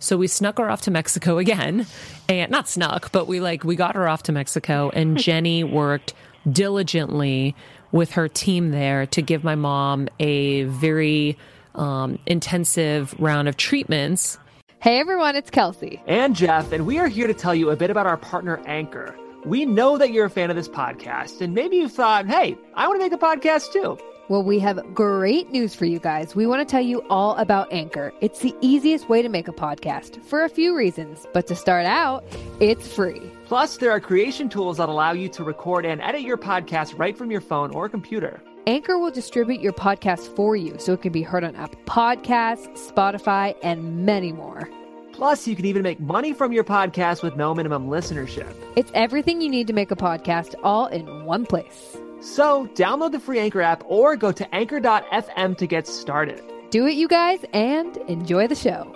[0.00, 1.86] So we snuck her off to Mexico again,
[2.28, 6.12] and not snuck, but we like we got her off to Mexico, and Jenny worked
[6.50, 7.54] diligently
[7.92, 11.38] with her team there to give my mom a very
[11.76, 14.38] um, intensive round of treatments
[14.84, 16.02] Hey everyone, it's Kelsey.
[16.06, 19.16] and Jeff, and we are here to tell you a bit about our partner Anchor.
[19.46, 22.86] We know that you're a fan of this podcast, and maybe you thought, hey, I
[22.86, 23.96] want to make a podcast too.
[24.28, 26.36] Well, we have great news for you guys.
[26.36, 28.12] We want to tell you all about Anchor.
[28.20, 31.86] It's the easiest way to make a podcast for a few reasons, but to start
[31.86, 32.22] out,
[32.60, 33.22] it's free.
[33.46, 37.16] Plus, there are creation tools that allow you to record and edit your podcast right
[37.16, 38.42] from your phone or computer.
[38.66, 42.90] Anchor will distribute your podcast for you so it can be heard on Apple Podcasts,
[42.90, 44.68] Spotify, and many more.
[45.12, 48.52] Plus, you can even make money from your podcast with no minimum listenership.
[48.74, 51.96] It's everything you need to make a podcast all in one place.
[52.20, 56.42] So, download the free Anchor app or go to anchor.fm to get started.
[56.70, 58.92] Do it, you guys, and enjoy the show.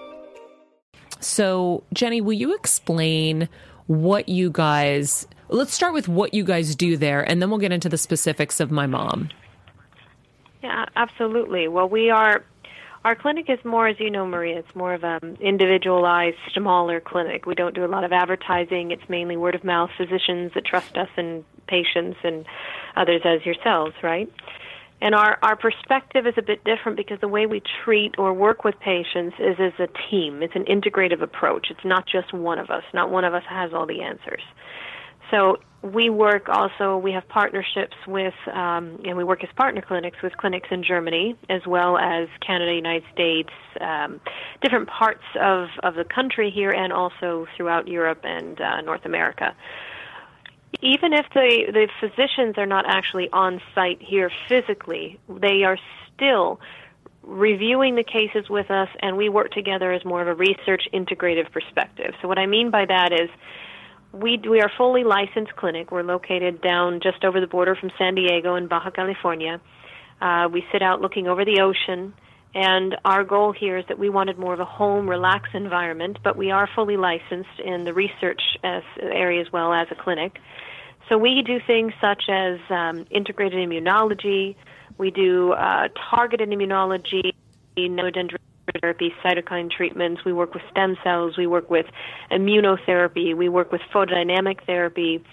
[1.21, 3.49] So, Jenny, will you explain
[3.87, 7.73] what you guys let's start with what you guys do there and then we'll get
[7.73, 9.31] into the specifics of my mom.
[10.63, 11.69] Yeah, absolutely.
[11.69, 12.45] Well, we are.
[13.05, 14.59] Our clinic is more, as you know, Maria.
[14.59, 17.47] It's more of an um, individualized, smaller clinic.
[17.47, 18.91] We don't do a lot of advertising.
[18.91, 19.91] It's mainly word of mouth.
[19.97, 22.45] Physicians that trust us, and patients, and
[22.97, 24.31] others as yourselves, right?
[25.01, 28.65] And our our perspective is a bit different because the way we treat or work
[28.65, 30.43] with patients is as a team.
[30.43, 31.69] It's an integrative approach.
[31.71, 32.83] It's not just one of us.
[32.93, 34.43] Not one of us has all the answers.
[35.31, 40.21] So we work also, we have partnerships with, um, and we work as partner clinics
[40.23, 44.21] with clinics in Germany as well as Canada, United States, um,
[44.61, 49.55] different parts of, of the country here, and also throughout Europe and uh, North America.
[50.83, 55.79] Even if the, the physicians are not actually on site here physically, they are
[56.15, 56.61] still
[57.23, 61.51] reviewing the cases with us, and we work together as more of a research integrative
[61.53, 62.15] perspective.
[62.21, 63.31] So, what I mean by that is,
[64.13, 65.91] we we are fully licensed clinic.
[65.91, 69.61] We're located down just over the border from San Diego in Baja California.
[70.21, 72.15] Uh, we sit out looking over the ocean,
[72.55, 76.19] and our goal here is that we wanted more of a home, relaxed environment.
[76.25, 80.39] But we are fully licensed in the research as, area as well as a clinic.
[81.09, 84.57] So we do things such as um, integrated immunology.
[84.99, 87.33] We do uh, targeted immunology,
[87.77, 88.37] nodendritic
[88.81, 90.25] therapy, cytokine treatments.
[90.25, 91.37] We work with stem cells.
[91.37, 91.87] We work with
[92.31, 93.37] immunotherapy.
[93.37, 95.25] We work with photodynamic therapy.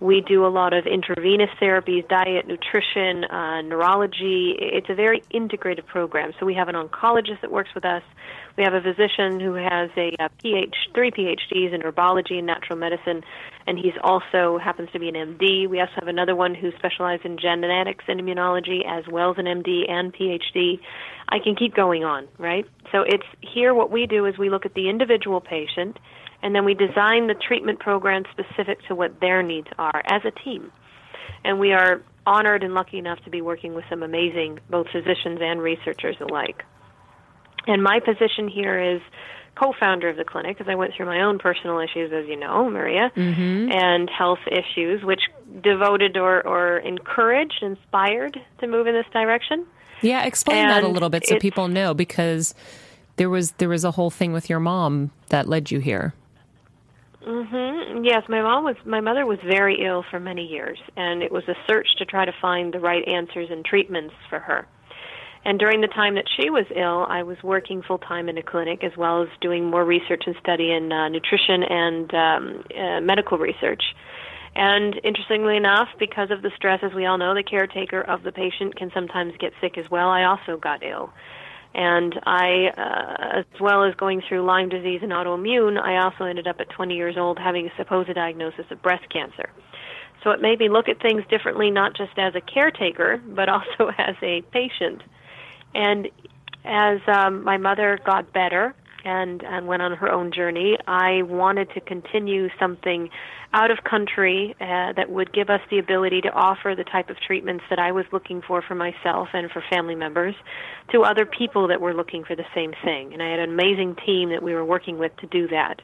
[0.00, 4.56] We do a lot of intravenous therapies, diet, nutrition, uh, neurology.
[4.58, 6.32] It's a very integrated program.
[6.38, 8.02] So we have an oncologist that works with us.
[8.56, 12.78] We have a physician who has a, a PH, three PhDs in herbology and natural
[12.78, 13.22] medicine,
[13.66, 15.68] and he's also happens to be an MD.
[15.68, 19.46] We also have another one who specializes in genetics and immunology, as well as an
[19.46, 20.78] MD and PhD.
[21.28, 22.64] I can keep going on, right?
[22.92, 23.74] So it's here.
[23.74, 25.98] What we do is we look at the individual patient
[26.42, 30.30] and then we design the treatment program specific to what their needs are as a
[30.30, 30.70] team.
[31.42, 35.40] And we are honored and lucky enough to be working with some amazing both physicians
[35.40, 36.62] and researchers alike.
[37.66, 39.00] And my position here is
[39.56, 42.68] co-founder of the clinic because I went through my own personal issues, as you know,
[42.68, 43.70] Maria, Mm-hmm.
[43.72, 45.20] and health issues, which
[45.62, 49.64] devoted or, or encouraged, inspired to move in this direction.
[50.02, 52.54] Yeah, explain that a little bit so people know because
[53.16, 56.12] there was there was a whole thing with your mom that led you here.
[57.24, 61.32] hmm Yes, my mom was my mother was very ill for many years, and it
[61.32, 64.66] was a search to try to find the right answers and treatments for her.
[65.44, 68.42] And during the time that she was ill, I was working full time in a
[68.42, 73.00] clinic as well as doing more research and study in uh, nutrition and um, uh,
[73.00, 73.82] medical research.
[74.56, 78.32] And interestingly enough, because of the stress, as we all know, the caretaker of the
[78.32, 80.08] patient can sometimes get sick as well.
[80.08, 81.12] I also got ill.
[81.74, 86.46] And I, uh, as well as going through Lyme disease and autoimmune, I also ended
[86.46, 89.50] up at 20 years old having a supposed diagnosis of breast cancer.
[90.22, 93.90] So it made me look at things differently, not just as a caretaker, but also
[93.98, 95.02] as a patient.
[95.74, 96.08] And
[96.64, 101.70] as um, my mother got better and, and went on her own journey, I wanted
[101.74, 103.10] to continue something
[103.52, 107.16] out of country uh, that would give us the ability to offer the type of
[107.20, 110.34] treatments that I was looking for for myself and for family members
[110.92, 113.12] to other people that were looking for the same thing.
[113.12, 115.80] And I had an amazing team that we were working with to do that.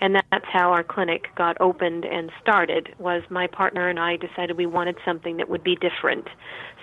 [0.00, 4.56] And that's how our clinic got opened and started was my partner and I decided
[4.56, 6.28] we wanted something that would be different.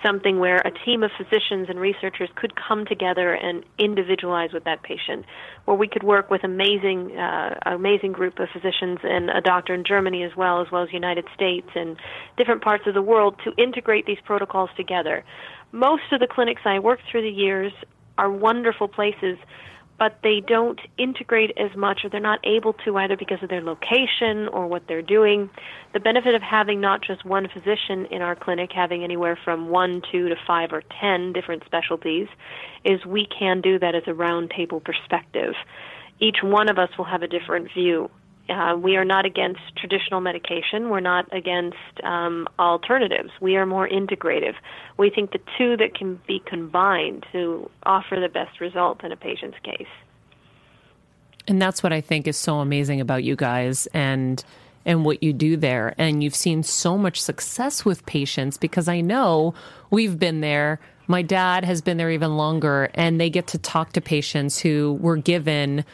[0.04, 4.84] Something where a team of physicians and researchers could come together and individualize with that
[4.84, 5.26] patient,
[5.66, 9.84] where we could work with amazing, uh, amazing group of physicians and a doctor in
[9.86, 11.96] Germany as well, as well as United States and
[12.36, 15.24] different parts of the world to integrate these protocols together.
[15.72, 17.72] Most of the clinics I worked through the years
[18.18, 19.38] are wonderful places,
[19.98, 23.62] but they don't integrate as much or they're not able to either because of their
[23.62, 25.50] location or what they're doing.
[25.94, 30.02] The benefit of having not just one physician in our clinic, having anywhere from one,
[30.12, 32.28] two to five or ten different specialties,
[32.84, 35.54] is we can do that as a roundtable perspective.
[36.20, 38.10] Each one of us will have a different view.
[38.50, 40.90] Uh, we are not against traditional medication.
[40.90, 43.30] We're not against um, alternatives.
[43.40, 44.56] We are more integrative.
[44.98, 49.16] We think the two that can be combined to offer the best result in a
[49.16, 49.88] patient's case.
[51.48, 54.44] And that's what I think is so amazing about you guys and
[54.86, 55.96] and what you do there.
[55.98, 59.54] And you've seen so much success with patients because I know
[59.92, 60.82] we've been there.
[61.08, 64.98] My dad has been there even longer and they get to talk to patients who
[65.00, 65.86] were given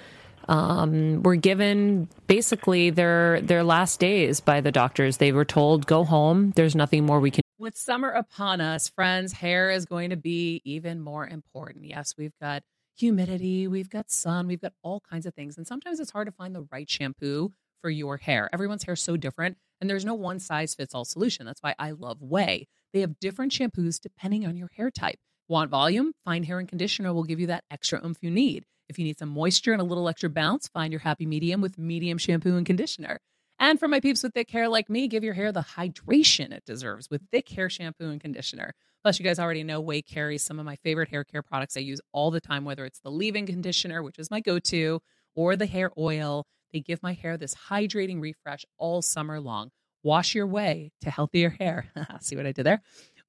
[0.49, 5.17] um, were given basically their their last days by the doctors.
[5.17, 6.51] They were told, "Go home.
[6.55, 10.61] There's nothing more we can." With summer upon us, friends, hair is going to be
[10.65, 11.85] even more important.
[11.85, 12.63] Yes, we've got
[12.97, 15.57] humidity, we've got sun, we've got all kinds of things.
[15.57, 18.49] And sometimes it's hard to find the right shampoo for your hair.
[18.51, 21.45] Everyone's hair is so different, and there's no one size fits all solution.
[21.45, 22.65] That's why I love Ouai.
[22.91, 25.19] They have different shampoos depending on your hair type.
[25.47, 26.13] Want volume?
[26.25, 28.65] Fine Hair and Conditioner will give you that extra oomph you need.
[28.89, 31.77] If you need some moisture and a little extra bounce, find your happy medium with
[31.77, 33.19] medium shampoo and conditioner.
[33.59, 36.65] And for my peeps with thick hair like me, give your hair the hydration it
[36.65, 38.73] deserves with thick hair shampoo and conditioner.
[39.03, 41.81] Plus, you guys already know Ouai carries some of my favorite hair care products I
[41.81, 45.01] use all the time, whether it's the leave in conditioner, which is my go to,
[45.35, 46.45] or the hair oil.
[46.73, 49.69] They give my hair this hydrating refresh all summer long.
[50.03, 51.87] Wash your way to healthier hair.
[52.21, 52.81] See what I did there?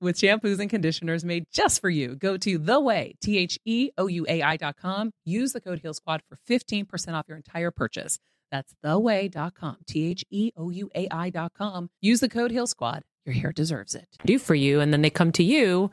[0.02, 2.14] With shampoos and conditioners made just for you.
[2.14, 5.12] Go to the Ouai, T H E O U A I dot com.
[5.26, 8.18] Use the code Heal Squad for 15% off your entire purchase.
[8.50, 11.90] That's theouai.com, T H E O U A I dot com.
[12.00, 13.02] Use the code Heal Squad.
[13.26, 14.08] Your hair deserves it.
[14.24, 15.90] Do for you, and then they come to you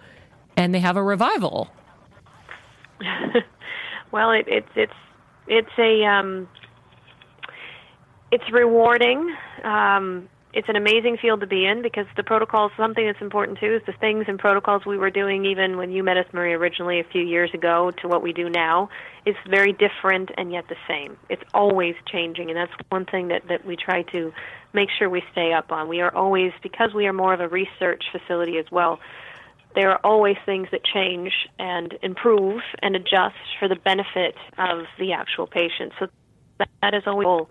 [0.55, 1.69] and they have a revival.
[4.11, 4.93] well, it, it's it's
[5.47, 6.47] it's a um,
[8.31, 9.35] it's rewarding.
[9.65, 12.71] Um, it's an amazing field to be in because the protocols.
[12.77, 16.03] Something that's important too is the things and protocols we were doing even when you
[16.03, 18.89] met us, Marie, originally a few years ago to what we do now
[19.25, 21.17] is very different and yet the same.
[21.29, 24.33] It's always changing, and that's one thing that that we try to
[24.73, 25.87] make sure we stay up on.
[25.87, 28.99] We are always because we are more of a research facility as well
[29.75, 35.13] there are always things that change and improve and adjust for the benefit of the
[35.13, 35.93] actual patient.
[35.99, 36.07] So
[36.57, 37.49] that, that is always goal.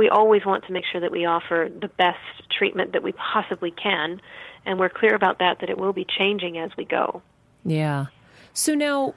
[0.00, 2.16] We always want to make sure that we offer the best
[2.56, 4.22] treatment that we possibly can,
[4.64, 7.20] and we're clear about that that it will be changing as we go.
[7.66, 8.06] Yeah.
[8.54, 9.12] So now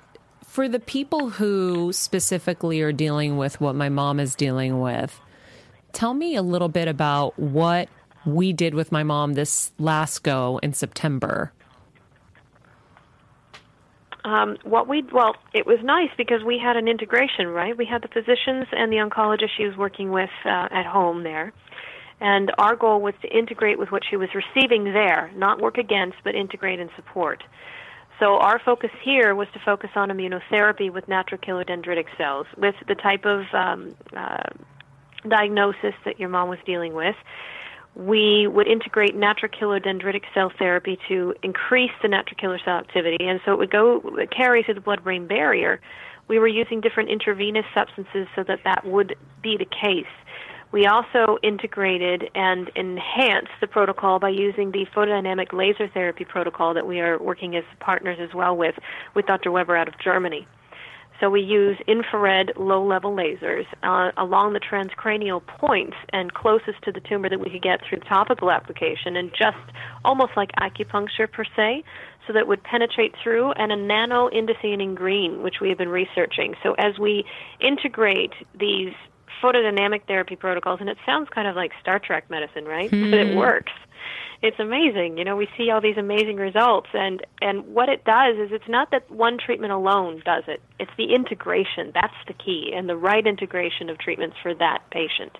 [0.45, 5.21] for the people who specifically are dealing with what my mom is dealing with,
[5.93, 7.87] tell me a little bit about what
[8.25, 11.53] we did with my mom this last go in September.
[14.25, 17.77] Um, what we well, it was nice because we had an integration, right?
[17.77, 21.51] We had the physicians and the oncologist she was working with uh, at home there,
[22.21, 26.17] and our goal was to integrate with what she was receiving there, not work against,
[26.23, 27.43] but integrate and support.
[28.19, 32.75] So our focus here was to focus on immunotherapy with natural killer dendritic cells, with
[32.87, 34.49] the type of um, uh,
[35.27, 37.15] diagnosis that your mom was dealing with
[37.95, 43.17] we would integrate natural killer dendritic cell therapy to increase the natural killer cell activity,
[43.19, 44.01] and so it would go
[44.35, 45.79] carry through the blood-brain barrier.
[46.27, 50.05] We were using different intravenous substances so that that would be the case.
[50.71, 56.87] We also integrated and enhanced the protocol by using the photodynamic laser therapy protocol that
[56.87, 58.73] we are working as partners as well with,
[59.13, 59.51] with Dr.
[59.51, 60.47] Weber out of Germany.
[61.23, 66.99] So we use infrared low-level lasers uh, along the transcranial points and closest to the
[66.99, 69.55] tumor that we could get through topical application, and just
[70.03, 71.85] almost like acupuncture per se,
[72.27, 75.87] so that it would penetrate through, and a nano indocyanine green, which we have been
[75.87, 76.55] researching.
[76.61, 77.23] So as we
[77.61, 78.91] integrate these
[79.41, 82.91] photodynamic therapy protocols, and it sounds kind of like Star Trek medicine, right?
[82.91, 83.11] Mm-hmm.
[83.11, 83.71] But it works
[84.43, 85.17] it's amazing.
[85.17, 88.67] You know, we see all these amazing results, and and what it does is it's
[88.67, 90.61] not that one treatment alone does it.
[90.79, 95.37] It's the integration that's the key, and the right integration of treatments for that patient.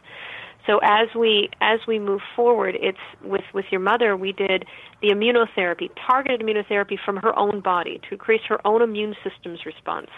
[0.66, 4.16] So as we as we move forward, it's with with your mother.
[4.16, 4.66] We did
[5.04, 10.10] the immunotherapy, targeted immunotherapy from her own body to increase her own immune system's response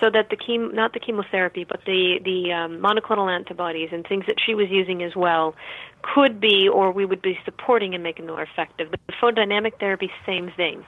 [0.00, 4.24] so that the chem not the chemotherapy but the the um, monoclonal antibodies and things
[4.26, 5.54] that she was using as well
[6.02, 8.90] could be or we would be supporting and making more effective.
[8.90, 10.84] The photodynamic therapy, same thing.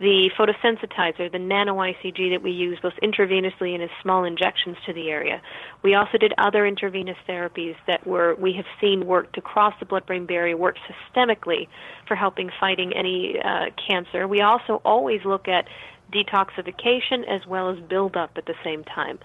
[0.00, 4.92] The photosensitizer, the nano ICG that we use both intravenously and as small injections to
[4.92, 5.40] the area.
[5.82, 9.86] We also did other intravenous therapies that were we have seen work to cross the
[9.86, 11.68] blood-brain barrier, work systemically
[12.08, 14.26] for helping fighting any uh, cancer.
[14.26, 15.66] We also always look at
[16.12, 19.18] detoxification as well as buildup at the same time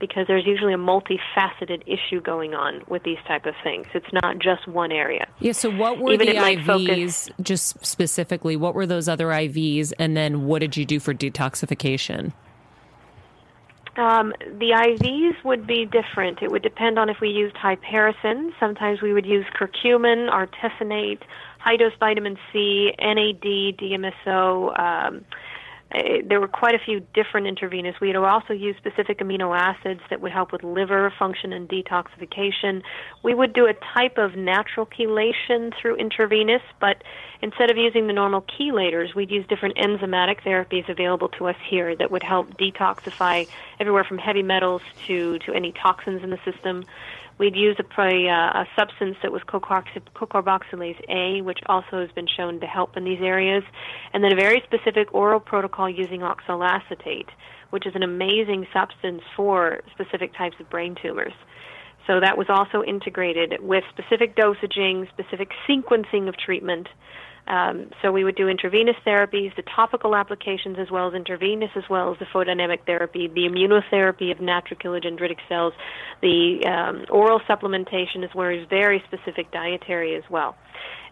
[0.00, 3.86] because there's usually a multifaceted issue going on with these type of things.
[3.94, 5.28] It's not just one area.
[5.38, 9.92] Yeah, so what were Even the IVs focus, just specifically what were those other IVs
[9.98, 12.32] and then what did you do for detoxification?
[13.96, 16.42] Um, the IVs would be different.
[16.42, 18.52] It would depend on if we used hypericin.
[18.58, 21.20] Sometimes we would use curcumin, artesunate,
[21.62, 23.42] high dose vitamin C, NAD,
[23.78, 24.78] DMSO.
[24.78, 25.24] Um,
[25.94, 27.96] uh, there were quite a few different intravenous.
[28.00, 32.82] We had also used specific amino acids that would help with liver function and detoxification.
[33.22, 37.02] We would do a type of natural chelation through intravenous, but
[37.42, 41.94] instead of using the normal chelators, we'd use different enzymatic therapies available to us here
[41.96, 43.46] that would help detoxify
[43.78, 46.84] everywhere from heavy metals to, to any toxins in the system.
[47.38, 52.60] We'd use a, a, a substance that was cocarboxylase A, which also has been shown
[52.60, 53.64] to help in these areas,
[54.12, 57.28] and then a very specific oral protocol using oxalacetate,
[57.70, 61.32] which is an amazing substance for specific types of brain tumors.
[62.06, 66.88] So that was also integrated with specific dosaging, specific sequencing of treatment,
[67.48, 71.82] um, so we would do intravenous therapies, the topical applications as well as intravenous, as
[71.90, 75.72] well as the photodynamic therapy, the immunotherapy of natural killer dendritic cells,
[76.20, 80.56] the um, oral supplementation as well as very specific dietary as well.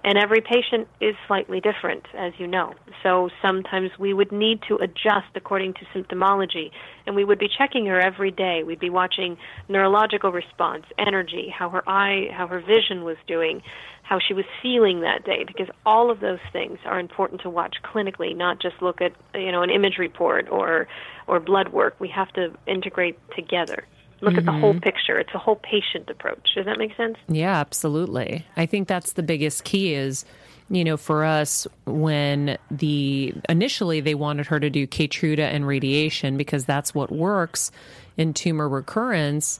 [0.02, 2.72] And every patient is slightly different, as you know.
[3.02, 6.70] So sometimes we would need to adjust according to symptomology.
[7.06, 8.62] And we would be checking her every day.
[8.62, 9.36] We'd be watching
[9.68, 13.60] neurological response, energy, how her eye, how her vision was doing,
[14.02, 17.76] how she was feeling that day, because all of those things are important to watch
[17.84, 20.88] clinically, not just look at, you know, an image report or,
[21.26, 21.94] or blood work.
[22.00, 23.84] We have to integrate together
[24.20, 24.38] look mm-hmm.
[24.38, 24.80] at the whole mm-hmm.
[24.80, 25.18] picture.
[25.18, 26.54] It's a whole patient approach.
[26.54, 27.16] Does that make sense?
[27.28, 28.44] Yeah, absolutely.
[28.56, 30.24] I think that's the biggest key is
[30.70, 36.36] you know, for us, when the initially they wanted her to do Keytruda and radiation
[36.36, 37.72] because that's what works
[38.16, 39.58] in tumor recurrence.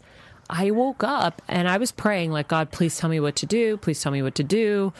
[0.49, 3.77] I woke up and I was praying, like, God, please tell me what to do.
[3.77, 4.93] Please tell me what to do.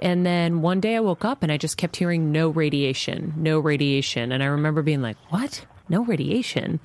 [0.00, 3.58] And then one day I woke up and I just kept hearing no radiation, no
[3.58, 4.32] radiation.
[4.32, 5.66] And I remember being like, what?
[5.90, 6.80] No radiation?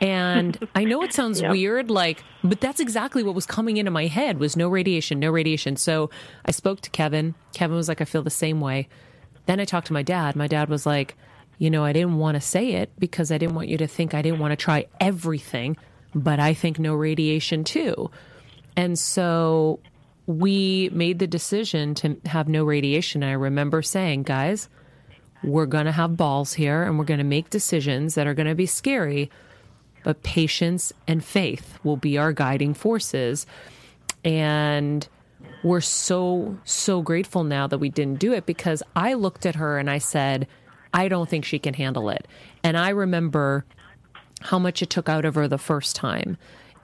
[0.00, 1.50] And I know it sounds yep.
[1.50, 5.30] weird, like, but that's exactly what was coming into my head was no radiation, no
[5.30, 5.76] radiation.
[5.76, 6.10] So
[6.44, 7.34] I spoke to Kevin.
[7.52, 8.88] Kevin was like, I feel the same way.
[9.46, 10.36] Then I talked to my dad.
[10.36, 11.16] My dad was like,
[11.58, 14.14] you know, I didn't want to say it because I didn't want you to think
[14.14, 15.76] I didn't want to try everything,
[16.14, 18.10] but I think no radiation too.
[18.76, 19.80] And so
[20.26, 23.22] we made the decision to have no radiation.
[23.22, 24.68] And I remember saying, guys,
[25.42, 28.46] we're going to have balls here and we're going to make decisions that are going
[28.46, 29.30] to be scary
[30.08, 33.46] but patience and faith will be our guiding forces.
[34.24, 35.06] And
[35.62, 39.76] we're so, so grateful now that we didn't do it because I looked at her
[39.76, 40.48] and I said,
[40.94, 42.26] I don't think she can handle it.
[42.64, 43.66] And I remember
[44.40, 46.38] how much it took out of her the first time.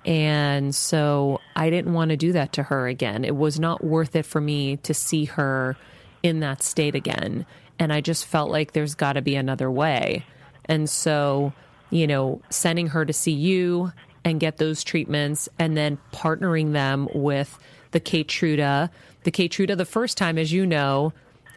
[0.04, 3.24] And so I didn't want to do that to her again.
[3.24, 5.78] It was not worth it for me to see her
[6.22, 7.46] in that state again.
[7.78, 10.26] And I just felt like there's got to be another way.
[10.66, 11.54] And so
[11.94, 13.92] you know, sending her to see you
[14.24, 17.56] and get those treatments and then partnering them with
[17.92, 18.90] the Keytruda.
[19.22, 21.12] The Keytruda, the first time, as you know,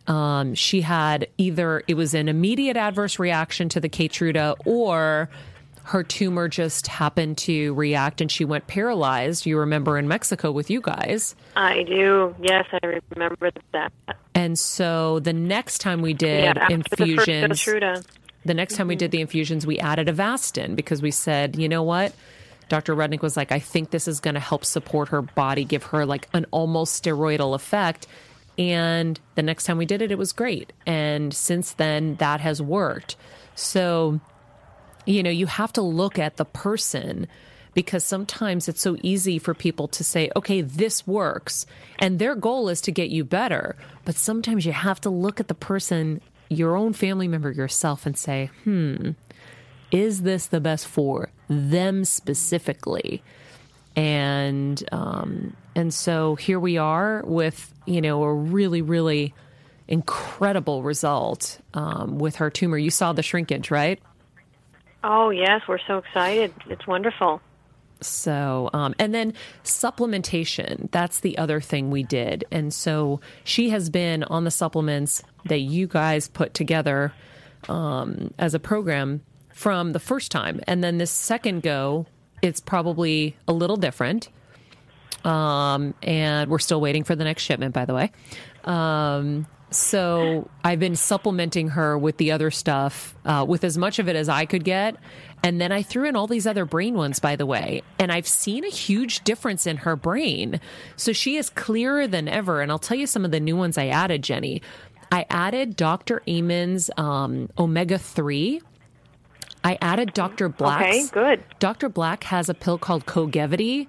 [0.06, 5.28] um, she had either it was an immediate adverse reaction to the Keytruda or
[5.86, 9.46] her tumor just happened to react and she went paralyzed.
[9.48, 11.36] You remember in Mexico with you guys.
[11.56, 12.36] I do.
[12.42, 13.92] Yes, I remember that.
[14.36, 17.66] And so the next time we did yeah, infusions,
[18.48, 21.84] the next time we did the infusions, we added Avastin because we said, you know
[21.84, 22.14] what?
[22.70, 22.96] Dr.
[22.96, 26.06] Rudnick was like, I think this is going to help support her body, give her
[26.06, 28.08] like an almost steroidal effect.
[28.58, 30.74] And the next time we did it, it was great.
[30.86, 33.16] And since then, that has worked.
[33.56, 34.20] So,
[35.06, 37.28] you know, you have to look at the person
[37.74, 41.66] because sometimes it's so easy for people to say, okay, this works.
[42.00, 43.76] And their goal is to get you better.
[44.04, 48.18] But sometimes you have to look at the person your own family member yourself and
[48.18, 49.12] say, hmm,
[49.92, 53.24] is this the best for them specifically?
[53.96, 59.34] And um, and so here we are with you know a really really
[59.88, 62.78] incredible result um, with her tumor.
[62.78, 64.00] You saw the shrinkage, right?
[65.04, 66.54] Oh yes, we're so excited.
[66.68, 67.42] It's wonderful.
[68.02, 69.34] So, um, and then
[69.64, 72.46] supplementation, that's the other thing we did.
[72.52, 77.14] And so she has been on the supplements that you guys put together
[77.70, 80.62] um, as a program from the first time.
[80.68, 82.06] And then this second go,
[82.42, 84.30] it's probably a little different.
[85.24, 88.12] Um, and we're still waiting for the next shipment, by the way.
[88.64, 94.08] Um, so I've been supplementing her with the other stuff, uh, with as much of
[94.08, 94.96] it as I could get.
[95.44, 97.84] And then I threw in all these other brain ones, by the way.
[98.00, 100.62] And I've seen a huge difference in her brain.
[100.96, 102.62] So she is clearer than ever.
[102.62, 104.62] And I'll tell you some of the new ones I added, Jenny.
[105.12, 106.22] I added Dr.
[106.28, 108.62] Amen's um, omega 3.
[109.64, 110.50] I added Dr.
[110.50, 110.82] Black.
[110.82, 111.44] Okay, good.
[111.60, 111.90] Dr.
[111.90, 113.88] Black has a pill called Cogevity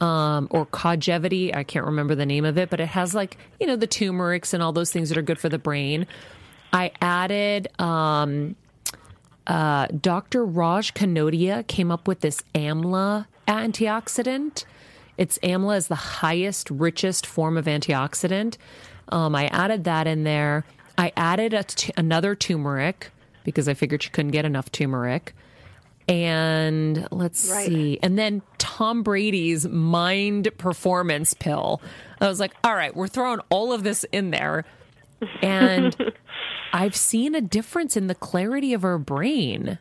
[0.00, 1.54] um, or Cogevity.
[1.54, 4.54] I can't remember the name of it, but it has like, you know, the turmerics
[4.54, 6.06] and all those things that are good for the brain.
[6.72, 8.56] I added um,
[9.46, 10.44] uh, Dr.
[10.44, 14.64] Raj Kanodia came up with this AMLA antioxidant.
[15.16, 18.56] It's AMLA is the highest, richest form of antioxidant.
[19.08, 20.64] Um, I added that in there.
[20.98, 21.54] I added
[21.96, 23.10] another turmeric
[23.44, 25.34] because I figured she couldn't get enough turmeric.
[26.08, 27.66] And let's right.
[27.66, 27.98] see.
[28.02, 31.82] And then Tom Brady's mind performance pill.
[32.20, 34.64] I was like, all right, we're throwing all of this in there.
[35.42, 35.94] And
[36.72, 39.78] I've seen a difference in the clarity of her brain.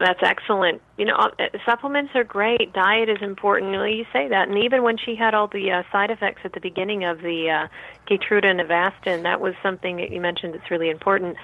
[0.00, 0.82] That's excellent.
[0.98, 1.28] You know, uh,
[1.64, 2.72] supplements are great.
[2.72, 3.70] Diet is important.
[3.72, 6.40] You, know, you say that, and even when she had all the uh, side effects
[6.44, 7.68] at the beginning of the uh,
[8.08, 11.36] Keytruda and Avastin, that was something that you mentioned that's really important.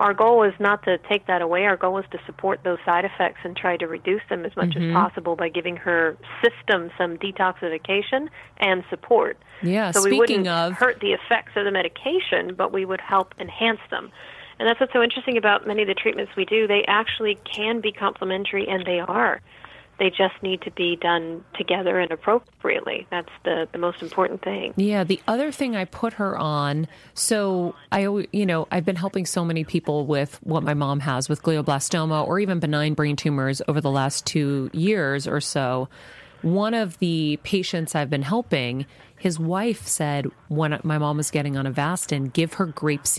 [0.00, 1.64] Our goal is not to take that away.
[1.64, 4.68] Our goal is to support those side effects and try to reduce them as much
[4.70, 4.96] Mm-hmm.
[4.96, 8.28] as possible by giving her system some detoxification
[8.58, 9.38] and support.
[9.62, 13.34] Yeah, So we wouldn't of- hurt the effects of the medication, but we would help
[13.40, 14.10] enhance them.
[14.58, 16.66] And that's what's so interesting about many of the treatments we do.
[16.66, 19.40] They actually can be complementary, and they are.
[19.98, 23.06] They just need to be done together and appropriately.
[23.10, 24.72] That's the, the most important thing.
[24.76, 28.02] Yeah, the other thing I put her on, so I,
[28.32, 32.26] you know, I've been helping so many people with what my mom has with glioblastoma
[32.26, 35.88] or even benign brain tumors over the last two years or so.
[36.42, 38.86] One of the patients I've been helping,
[39.18, 43.18] his wife said when my mom was getting on Avastin, give her grapeseed.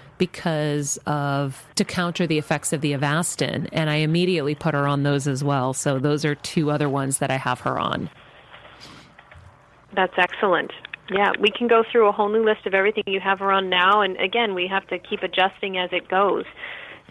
[0.21, 3.67] because of to counter the effects of the Avastin.
[3.71, 5.73] And I immediately put her on those as well.
[5.73, 8.07] So those are two other ones that I have her on.
[9.95, 10.71] That's excellent.
[11.09, 13.67] Yeah, we can go through a whole new list of everything you have her on
[13.67, 16.45] now, and again, we have to keep adjusting as it goes.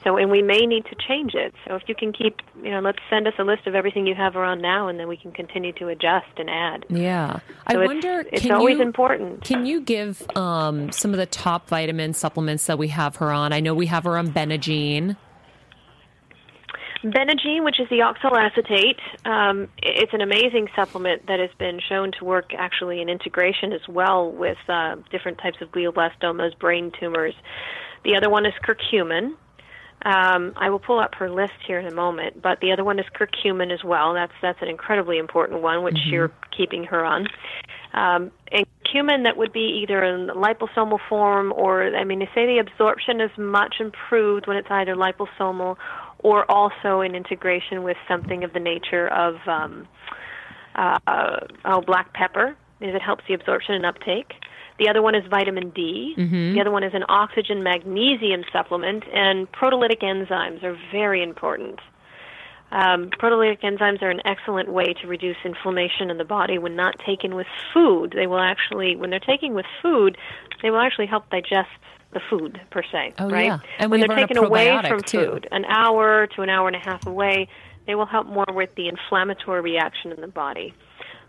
[0.03, 1.55] So, and we may need to change it.
[1.67, 4.15] So, if you can keep, you know, let's send us a list of everything you
[4.15, 6.87] have her on now, and then we can continue to adjust and add.
[6.89, 7.41] Yeah.
[7.67, 9.45] I it's- wonder it's can always you, important.
[9.45, 13.53] Can you give um, some of the top vitamin supplements that we have her on?
[13.53, 15.17] I know we have her on BenaGene.
[17.03, 22.25] BenaGene, which is the oxalacetate, um, it's an amazing supplement that has been shown to
[22.25, 27.35] work actually in integration as well with uh, different types of glioblastomas, brain tumors.
[28.05, 29.35] The other one is curcumin.
[30.03, 32.99] Um, I will pull up her list here in a moment, but the other one
[32.99, 34.15] is curcumin as well.
[34.15, 37.27] That's that's an incredibly important one, which you're keeping her on.
[37.93, 42.47] Um, and cumin that would be either in liposomal form or, I mean, they say
[42.47, 45.77] the absorption is much improved when it's either liposomal
[46.21, 49.89] or also in integration with something of the nature of um,
[50.77, 50.99] uh,
[51.65, 54.33] oh, black pepper, because it helps the absorption and uptake.
[54.81, 56.14] The other one is vitamin D.
[56.55, 61.81] The other one is an oxygen magnesium supplement, and proteolytic enzymes are very important.
[62.72, 66.99] Um, proteolytic enzymes are an excellent way to reduce inflammation in the body when not
[67.05, 68.14] taken with food.
[68.16, 70.16] They will actually, when they're taken with food,
[70.62, 71.68] they will actually help digest
[72.14, 73.12] the food per se.
[73.18, 73.47] Oh, right?
[73.47, 73.59] yeah.
[73.78, 75.26] And when they're taken away from too.
[75.26, 77.49] food, an hour to an hour and a half away,
[77.87, 80.72] they will help more with the inflammatory reaction in the body.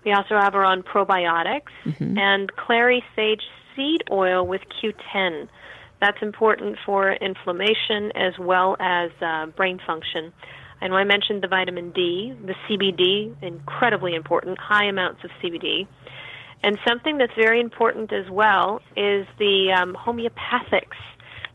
[0.06, 2.18] We also have her on probiotics Mm-hmm.
[2.18, 3.42] and clary sage
[3.76, 5.48] seed oil with Q10.
[6.00, 10.34] That's important for inflammation as well as uh, brain function.
[10.82, 15.88] I know I mentioned the vitamin D, the CBD, incredibly important, high amounts of CBD.
[16.64, 20.98] And something that's very important as well is the um, homeopathics.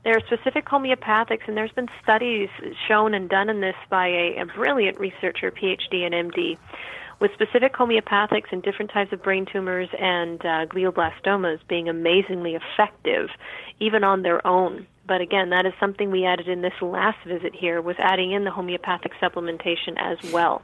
[0.05, 2.49] There are specific homeopathics, and there's been studies
[2.86, 6.57] shown and done in this by a, a brilliant researcher, PhD and MD,
[7.19, 13.29] with specific homeopathics in different types of brain tumors and uh, glioblastomas being amazingly effective,
[13.81, 14.87] even on their own.
[15.07, 18.45] But again, that is something we added in this last visit here, was adding in
[18.45, 20.62] the homeopathic supplementation as well.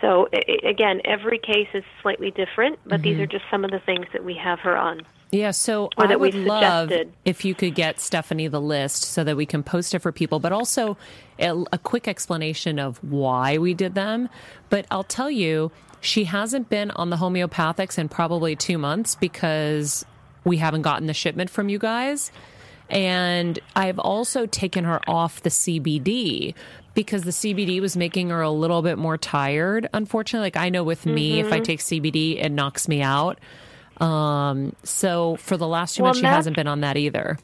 [0.00, 3.78] So i- again, every case is slightly different, but these are just some of the
[3.78, 5.02] things that we have her on.
[5.32, 6.92] Yeah, so Or I would love
[7.24, 10.40] if you could get Stephanie the list so that we can post it for people,
[10.40, 10.98] but also
[11.38, 14.28] a, a quick explanation of why we did them.
[14.68, 15.72] But I'll tell you,
[16.02, 20.04] she hasn't been on the homeopathics in probably two months because
[20.44, 22.30] we haven't gotten the shipment from you guys.
[22.90, 26.54] And I've also taken her off the CBD
[26.92, 29.88] because the CBD was making her a little bit more tired.
[29.94, 31.62] Unfortunately, like I know with me, if I Mm-hmm.
[31.62, 33.38] take CBD, it knocks me out.
[34.02, 37.38] Um, so for the last two Well, months, she hasn't been on that either.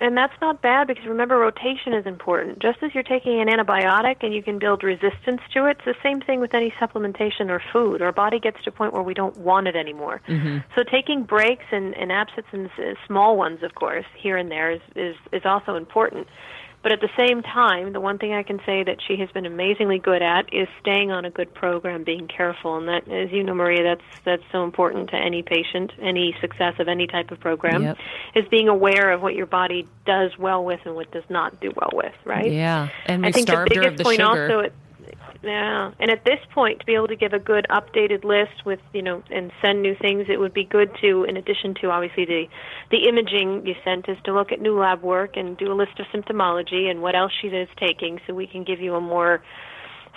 [0.00, 2.58] and that's not bad because remember rotation is important.
[2.60, 5.94] Just as you're taking an antibiotic and you can build resistance to it, it's the
[6.02, 8.02] same thing with any supplementation or food.
[8.02, 10.20] Our body gets to a point where we don't want it anymore.
[10.28, 10.58] Mm-hmm.
[10.74, 15.14] So taking breaks and, and absences, small ones, of course, here and there is, is,
[15.32, 16.26] is also important.
[16.84, 19.46] But at the same time, the one thing I can say that she has been
[19.46, 23.42] amazingly good at is staying on a good program, being careful, and that, as you
[23.42, 27.40] know, Maria, that's that's so important to any patient, any success of any type of
[27.40, 27.98] program, Yep.
[28.34, 31.72] is being aware of what your body does well with and what does not do
[31.74, 32.52] well with, right?
[32.52, 34.42] Yeah, and I we think starved the her of the point sugar.
[34.44, 34.72] also, it,
[35.44, 38.80] yeah, and at this point, to be able to give a good updated list with
[38.92, 42.24] you know and send new things, it would be good to, in addition to obviously
[42.24, 42.46] the
[42.90, 46.00] the imaging you sent, is to look at new lab work and do a list
[46.00, 49.42] of symptomology and what else she is taking, so we can give you a more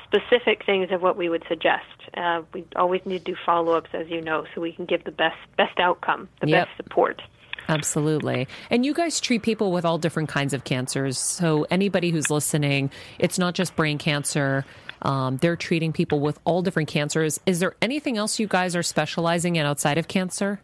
[0.06, 1.84] specific things of what we would suggest.
[2.16, 5.04] Uh, we always need to do follow ups, as you know, so we can give
[5.04, 6.68] the best best outcome, the Yep.
[6.68, 7.22] best support.
[7.70, 8.48] Absolutely.
[8.70, 11.18] And you guys treat people with all different kinds of cancers.
[11.18, 14.64] So, anybody who's listening, it's not just brain cancer.
[15.02, 17.40] Um, they're treating people with all different cancers.
[17.46, 20.60] Is there anything else you guys are specializing in outside of cancer?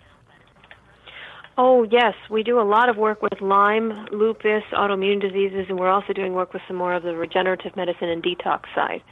[1.57, 2.15] Oh, yes.
[2.31, 6.33] We do a lot of work with Lyme, lupus, autoimmune diseases, and we're also doing
[6.33, 9.03] work with some more of the regenerative medicine and detox side.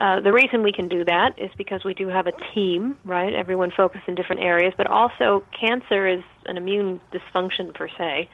[0.00, 3.32] Uh, the reason we can do that is because we do have a team, right?
[3.32, 8.28] Everyone focused in different areas, but also cancer is an immune dysfunction per se.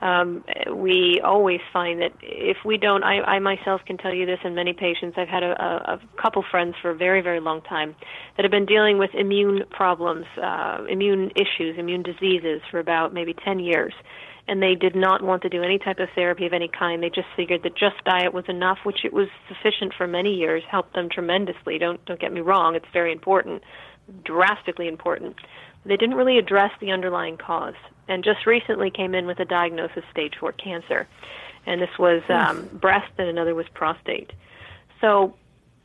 [0.00, 4.38] Um, we always find that if we don't, I, I myself can tell you this,
[4.44, 7.62] and many patients, I've had a, a, a couple friends for a very, very long
[7.62, 7.94] time
[8.36, 13.34] that have been dealing with immune problems, uh, immune issues, immune diseases for about maybe
[13.44, 13.94] 10 years.
[14.46, 17.02] And they did not want to do any type of therapy of any kind.
[17.02, 20.62] They just figured that just diet was enough, which it was sufficient for many years,
[20.70, 21.78] helped them tremendously.
[21.78, 23.62] Don't don't get me wrong; it's very important,
[24.22, 25.36] drastically important.
[25.86, 27.74] They didn't really address the underlying cause,
[28.08, 31.06] and just recently came in with a diagnosis stage four cancer,
[31.66, 34.32] and this was um, breast, and another was prostate.
[35.00, 35.34] So,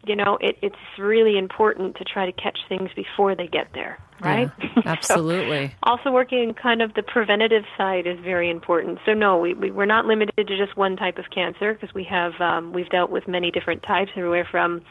[0.06, 4.00] you know, it, it's really important to try to catch things before they get there,
[4.22, 4.50] right?
[4.58, 5.76] Yeah, So, absolutely.
[5.84, 9.00] also working in kind of the preventative side is very important.
[9.06, 12.06] So no, we, we we're not limited to just one type of cancer because we
[12.06, 14.82] have um, we've dealt with many different types, everywhere from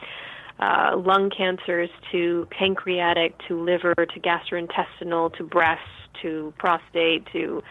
[0.59, 5.81] uh, lung cancers to pancreatic to liver to gastrointestinal to breast
[6.21, 7.63] to prostate to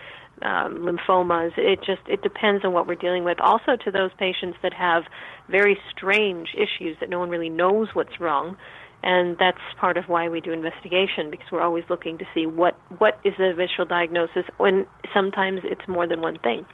[0.42, 1.52] um, lymphomas.
[1.56, 3.40] It just it depends on what we're dealing with.
[3.40, 5.04] Also, to those patients that have
[5.48, 8.56] very strange issues that no one really knows what's wrong,
[9.02, 12.78] and that's part of why we do investigation because we're always looking to see what
[12.98, 14.44] what is the initial diagnosis.
[14.56, 16.64] When sometimes it's more than one thing.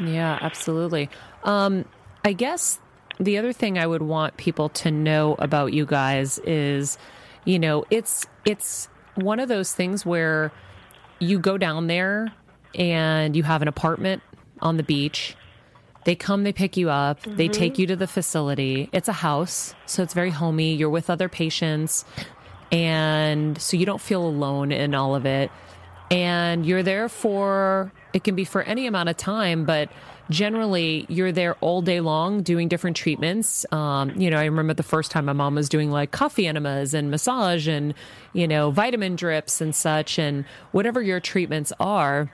[0.00, 1.08] Yeah, absolutely.
[1.44, 1.86] Um,
[2.24, 2.80] I guess
[3.18, 6.98] the other thing I would want people to know about you guys is,
[7.44, 10.52] you know, it's it's one of those things where
[11.18, 12.32] you go down there
[12.74, 14.22] and you have an apartment
[14.60, 15.36] on the beach.
[16.04, 17.52] They come, they pick you up, they mm-hmm.
[17.52, 18.88] take you to the facility.
[18.92, 20.74] It's a house, so it's very homey.
[20.74, 22.04] You're with other patients,
[22.70, 25.50] and so you don't feel alone in all of it.
[26.08, 29.88] And you're there for, it can be for any amount of time, but
[30.30, 33.64] generally you're there all day long doing different treatments.
[33.72, 36.94] Um, you know, I remember the first time my mom was doing like coffee enemas
[36.94, 37.94] and massage and,
[38.32, 42.30] you know, vitamin drips and such, and whatever your treatments are.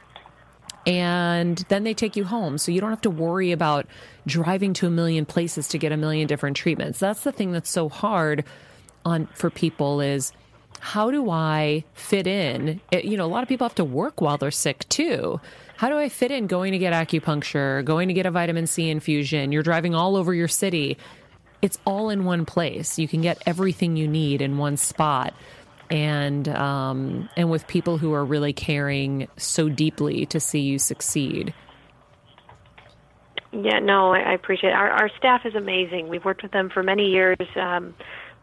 [0.87, 2.59] And then they take you home.
[2.59, 3.87] So you don't have to worry about
[4.27, 6.99] driving to a million places to get a million different treatments.
[6.99, 8.45] That's the thing that's so hard
[9.05, 10.33] on for people is
[10.81, 12.81] how do i fit in?
[12.91, 15.41] It- you know a lot of people have to work while they're sick too
[15.83, 18.89] how do i fit in going to get acupuncture going to get a vitamin c
[18.89, 20.97] infusion you're driving all over your city
[21.61, 25.35] it's all in one place you can get everything you need in one spot
[25.93, 31.53] and um, and with people who are really caring so deeply to see you succeed.
[33.53, 34.77] Yeah, no, I, appreciate it.
[34.77, 36.09] Our, our staff is amazing.
[36.09, 37.37] We've worked with them for many years.
[37.57, 37.95] Um,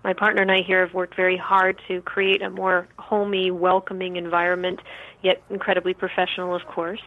[0.04, 4.16] my partner and I here have worked very hard to create a more homey, welcoming
[4.16, 4.80] environment,
[5.22, 7.02] yet incredibly professional, of course.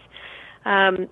[0.64, 1.08] Um,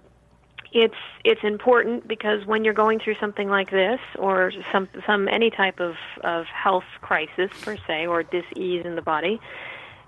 [0.73, 5.51] it's it's important because when you're going through something like this or some some any
[5.51, 9.41] type of of health crisis per se or disease in the body,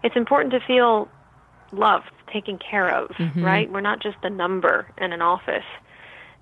[0.04, 1.08] it's important to feel
[1.72, 3.10] loved, taken care of,
[3.42, 3.70] right?
[3.70, 5.64] We're not just a number in an office.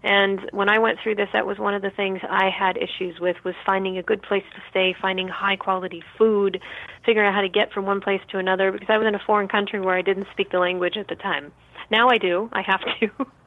[0.02, 3.20] And when I went through this, that was one of the things I had issues
[3.20, 6.60] with was finding a good place to stay, finding high quality food,
[7.04, 9.20] figuring out how to get from one place to another because I was in a
[9.26, 11.52] foreign country where I didn't speak the language at the time.
[11.90, 12.48] Now I do.
[12.52, 13.26] I have to.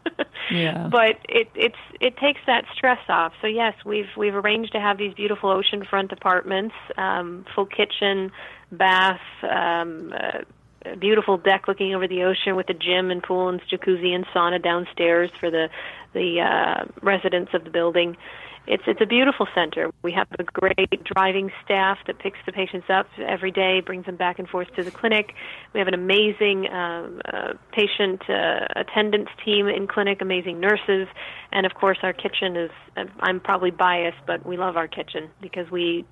[0.52, 0.90] Yeah.
[0.92, 3.32] But it it's it takes that stress off.
[3.42, 8.32] So yes, we've we've arranged to have these beautiful oceanfront apartments, um, full kitchen,
[8.72, 10.40] bath, um, uh,
[10.86, 14.26] a beautiful deck looking over the ocean with a gym and pool and jacuzzi and
[14.28, 15.70] sauna downstairs for the
[16.14, 18.18] the uh, residents of the building.
[18.66, 19.92] It's it's a beautiful center.
[20.04, 24.16] We have a great driving staff that picks the patients up every day, brings them
[24.16, 25.34] back and forth to the clinic.
[25.74, 31.10] We have an amazing um, uh, patient uh, attendance team in clinic, amazing nurses,
[31.52, 32.72] and of course our kitchen is.
[32.96, 36.06] uh, I'm probably biased, but we love our kitchen because we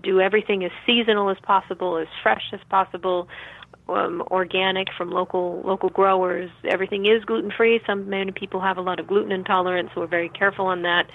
[0.00, 3.26] do everything as seasonal as possible, as fresh as possible
[3.88, 6.50] um, organic from local local growers.
[6.64, 7.80] Everything is gluten free.
[7.86, 11.10] Some many people have a lot of gluten intolerance, so we're very careful on that.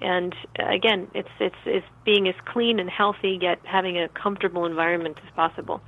[0.00, 4.64] And uh, again, it's it's it's being as clean and healthy, yet having a comfortable
[4.64, 5.80] environment as possible.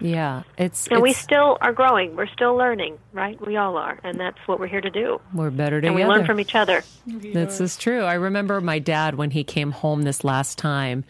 [0.00, 2.14] Yeah, it's And we still are growing.
[2.14, 3.36] We're still learning, right?
[3.44, 5.20] We all are, and that's what we're here to do.
[5.34, 5.96] we're better And together.
[5.96, 6.84] we learn from each other.
[7.04, 8.02] This is true.
[8.02, 11.04] I remember my dad when he came home this last time.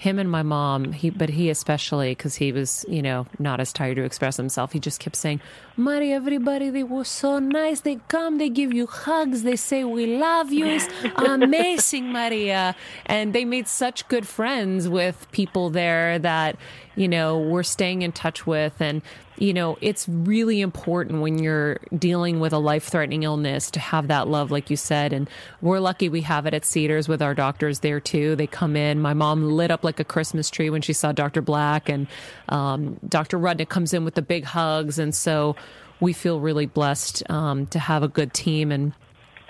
[0.00, 3.70] Him and my mom, he but he especially because he was, you know, not as
[3.70, 4.72] tired to express himself.
[4.72, 5.42] He just kept saying,
[5.76, 7.80] "Maria, everybody, they were so nice.
[7.80, 10.64] They come, they give you hugs, they say we love you.
[10.64, 12.74] It's amazing, Maria."
[13.04, 16.56] And they made such good friends with people there that,
[16.96, 19.02] you know, we're staying in touch with and
[19.40, 24.08] you know, it's really important when you're dealing with a life threatening illness to have
[24.08, 25.14] that love, like you said.
[25.14, 25.30] And
[25.62, 28.36] we're lucky we have it at Cedars with our doctors there too.
[28.36, 29.00] They come in.
[29.00, 31.40] My mom lit up like a Christmas tree when she saw Dr.
[31.40, 32.06] Black, and
[32.50, 33.38] um, Dr.
[33.38, 34.98] Rudnick comes in with the big hugs.
[34.98, 35.56] And so
[36.00, 38.70] we feel really blessed um, to have a good team.
[38.70, 38.92] And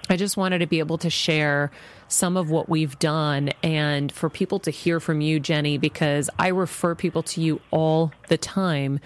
[0.08, 1.72] I just wanted to be able to share
[2.06, 6.48] some of what we've done and for people to hear from you, Jenny, because I
[6.48, 9.00] refer people to you all the time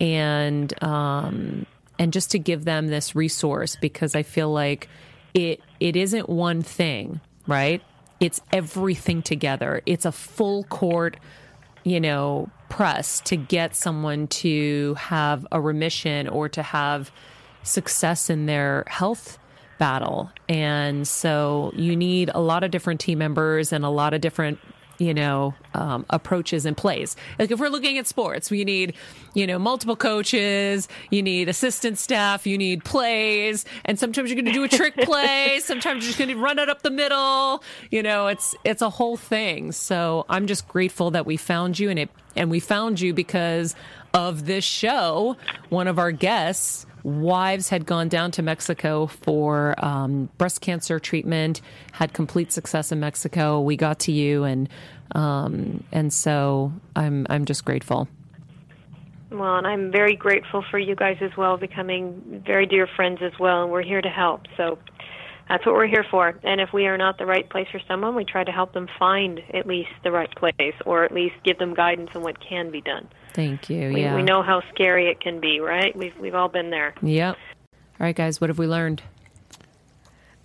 [0.00, 1.66] and um,
[1.98, 4.88] and just to give them this resource because I feel like
[5.32, 7.82] it it isn't one thing, right?
[8.20, 9.82] It's everything together.
[9.86, 11.16] It's a full court,
[11.82, 17.10] you know, press to get someone to have a remission or to have
[17.62, 19.38] success in their health
[19.78, 20.30] battle.
[20.48, 24.58] And so you need a lot of different team members and a lot of different
[24.98, 27.16] you know um, approaches and plays.
[27.38, 28.94] Like if we're looking at sports we need
[29.34, 34.46] you know multiple coaches you need assistant staff you need plays and sometimes you're going
[34.46, 37.62] to do a trick play sometimes you're just going to run it up the middle
[37.90, 39.72] you know it's it's a whole thing.
[39.72, 43.74] So i'm just grateful that we found you and it and we found you because
[44.12, 45.36] of this show.
[45.68, 51.60] One of our guests wives had gone down to Mexico for um, breast cancer treatment,
[51.92, 53.60] had complete success in Mexico.
[53.60, 54.68] We got to you, and
[55.14, 58.08] um, and so I'm I'm just grateful.
[59.30, 63.32] Well, and I'm very grateful for you guys as well, becoming very dear friends as
[63.38, 64.42] well, and we're here to help.
[64.56, 64.78] So
[65.48, 66.38] that's what we're here for.
[66.44, 68.88] And if we are not the right place for someone, we try to help them
[68.98, 72.70] find at least the right place, or at least give them guidance on what can
[72.70, 73.08] be done.
[73.34, 73.92] Thank you.
[73.92, 74.14] We, yeah.
[74.14, 75.94] we know how scary it can be, right?
[75.94, 76.94] We've we've all been there.
[77.02, 77.36] Yep.
[77.36, 78.40] All right, guys.
[78.40, 79.02] What have we learned?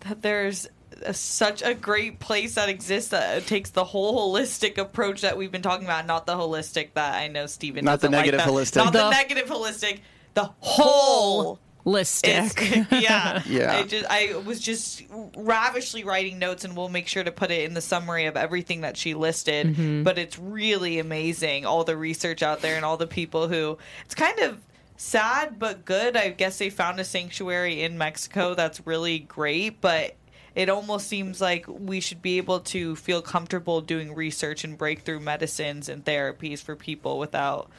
[0.02, 0.68] that there's
[1.04, 5.52] a, such a great place that exists that takes the whole holistic approach that we've
[5.52, 8.42] been talking about, not the holistic that I know Steven Not the doesn't like negative
[8.42, 8.78] holistic.
[8.78, 10.00] Not the, The- negative holistic,
[10.34, 11.60] the whole
[11.90, 12.88] Listic.
[13.02, 13.78] Yeah, Yeah.
[13.78, 15.04] I just I was just
[15.36, 18.82] ravishly writing notes, and we'll make sure to put it in the summary of everything
[18.82, 19.68] that she listed.
[19.68, 20.04] Mm-hmm.
[20.04, 23.78] But it's really amazing, all the research out there, and all the people who.
[24.06, 24.60] It's kind of
[24.98, 26.16] sad but good.
[26.16, 30.16] I guess they found a sanctuary in Mexico that's really great, but.
[30.56, 35.20] It almost seems like we should be able to feel comfortable doing research and breakthrough
[35.20, 37.70] medicines and therapies for people without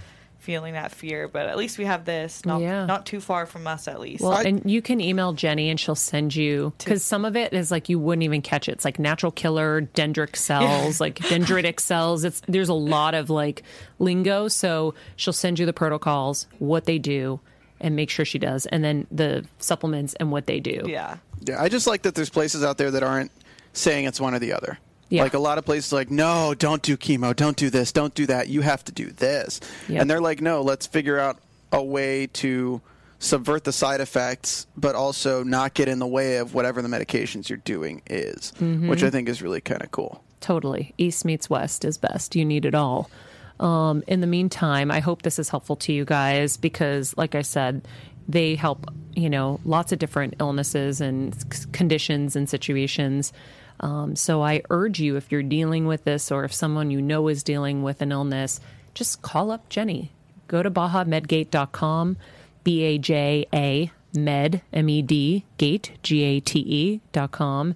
[0.40, 1.28] feeling that fear.
[1.28, 2.86] But at least we have this, not Yeah.
[2.86, 4.22] not too far from us, at least.
[4.22, 7.70] Well, and you can email Jenny and she'll send you because some of it is
[7.70, 8.72] like you wouldn't even catch it.
[8.72, 12.24] It's like natural killer dendritic cells, like dendritic cells.
[12.24, 13.62] It's there's a lot of like
[13.98, 14.48] lingo.
[14.48, 17.40] So she'll send you the protocols, what they do,
[17.80, 20.82] and make sure she does, and then the supplements and what they do.
[20.86, 21.18] yeah.
[21.42, 23.30] Yeah, I just like that there's places out there that aren't
[23.72, 24.78] saying it's one or the other.
[25.10, 25.22] Yeah.
[25.24, 28.26] Like a lot of places, like no, don't do chemo, don't do this, don't do
[28.26, 28.48] that.
[28.48, 30.00] You have to do this, Yep.
[30.00, 31.38] and they're like, no, let's figure out
[31.72, 32.80] a way to
[33.18, 37.48] subvert the side effects, but also not get in the way of whatever the medications
[37.48, 38.88] you're doing is, Mm-hmm.
[38.88, 40.24] which I think is really kind of cool.
[40.40, 40.94] Totally.
[40.96, 42.34] East meets West is best.
[42.34, 43.10] You need it all.
[43.58, 47.42] Um, in the meantime, I hope this is helpful to you guys because, like I
[47.42, 47.86] said,
[48.26, 51.36] they help, you know, lots of different illnesses and
[51.72, 53.34] conditions and situations.
[53.80, 57.28] Um, so I urge you, if you're dealing with this or if someone you know
[57.28, 58.60] is dealing with an illness,
[58.94, 60.12] just call up Jenny.
[60.48, 62.16] Go to BajaMedgate.com,
[62.62, 67.74] B A J A Med, M E D, Gate, G A T E dot com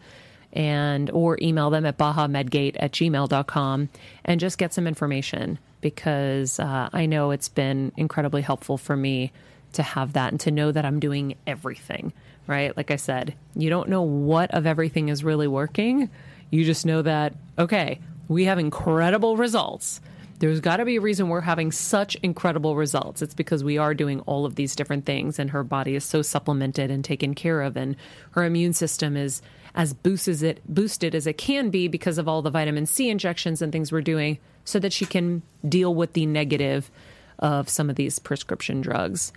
[0.54, 3.88] and or email them at bajamedgate at gmail.com
[4.24, 9.32] and just get some information because uh, I know it's been incredibly helpful for me
[9.74, 12.12] to have that and to know that I'm doing everything,
[12.46, 12.76] right?
[12.76, 16.10] Like I said, you don't know what of everything is really working.
[16.50, 20.00] You just know that, okay, we have incredible results.
[20.40, 23.22] There's got to be a reason we're having such incredible results.
[23.22, 26.22] It's because we are doing all of these different things, and her body is so
[26.22, 27.96] supplemented and taken care of, and
[28.32, 29.42] her immune system is
[29.76, 33.62] as boosted it boosted as it can be because of all the vitamin C injections
[33.62, 36.90] and things we're doing, so that she can deal with the negative
[37.38, 39.32] of some of these prescription drugs.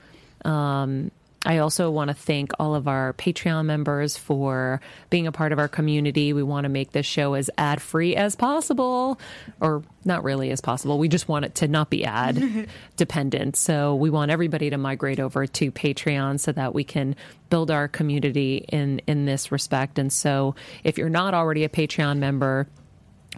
[0.45, 1.11] Um,
[1.47, 5.59] I also want to thank all of our Patreon members for being a part of
[5.59, 6.33] our community.
[6.33, 9.17] We want to make this show as ad free as possible,
[9.61, 10.99] or not really as possible.
[10.99, 12.67] We just want it to not be ad
[12.97, 13.55] dependent.
[13.55, 17.15] So we want everybody to migrate over to Patreon so that we can
[17.49, 19.99] build our community in in this respect.
[19.99, 22.67] And so if you're not already a Patreon member,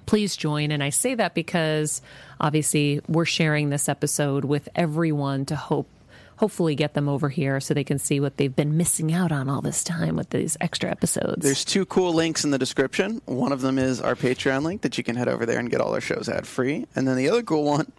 [0.08, 0.72] please join.
[0.72, 2.02] And I say that because
[2.42, 5.88] obviously we're sharing this episode with everyone to hope
[6.40, 9.50] hopefully get them over here so they can see what they've been missing out on
[9.50, 11.44] all this time with these extra episodes.
[11.44, 13.22] There's two cool links in the description.
[13.26, 15.82] One of them is our Patreon link that you can head over there and get
[15.82, 16.88] all our shows ad free.
[16.96, 17.92] And then the other cool one,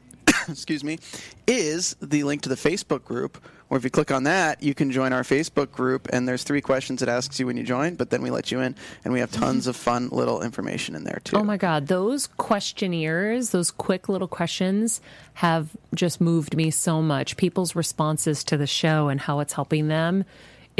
[0.48, 0.98] excuse me,
[1.46, 4.90] is the link to the Facebook group or if you click on that, you can
[4.90, 8.10] join our Facebook group, and there's three questions it asks you when you join, but
[8.10, 8.74] then we let you in,
[9.04, 11.36] and we have tons of fun little information in there too.
[11.36, 15.00] Oh my God, those questionnaires, those quick little questions
[15.34, 17.36] have just moved me so much.
[17.36, 20.24] People's responses to the show and how it's helping them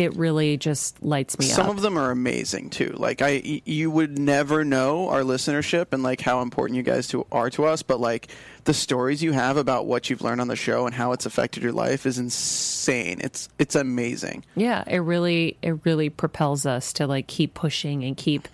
[0.00, 1.66] it really just lights me Some up.
[1.68, 2.94] Some of them are amazing too.
[2.96, 7.26] Like I, you would never know our listenership and like how important you guys to
[7.30, 8.28] are to us, but like
[8.64, 11.62] the stories you have about what you've learned on the show and how it's affected
[11.62, 13.20] your life is insane.
[13.20, 14.46] It's it's amazing.
[14.56, 18.48] Yeah, it really it really propels us to like keep pushing and keep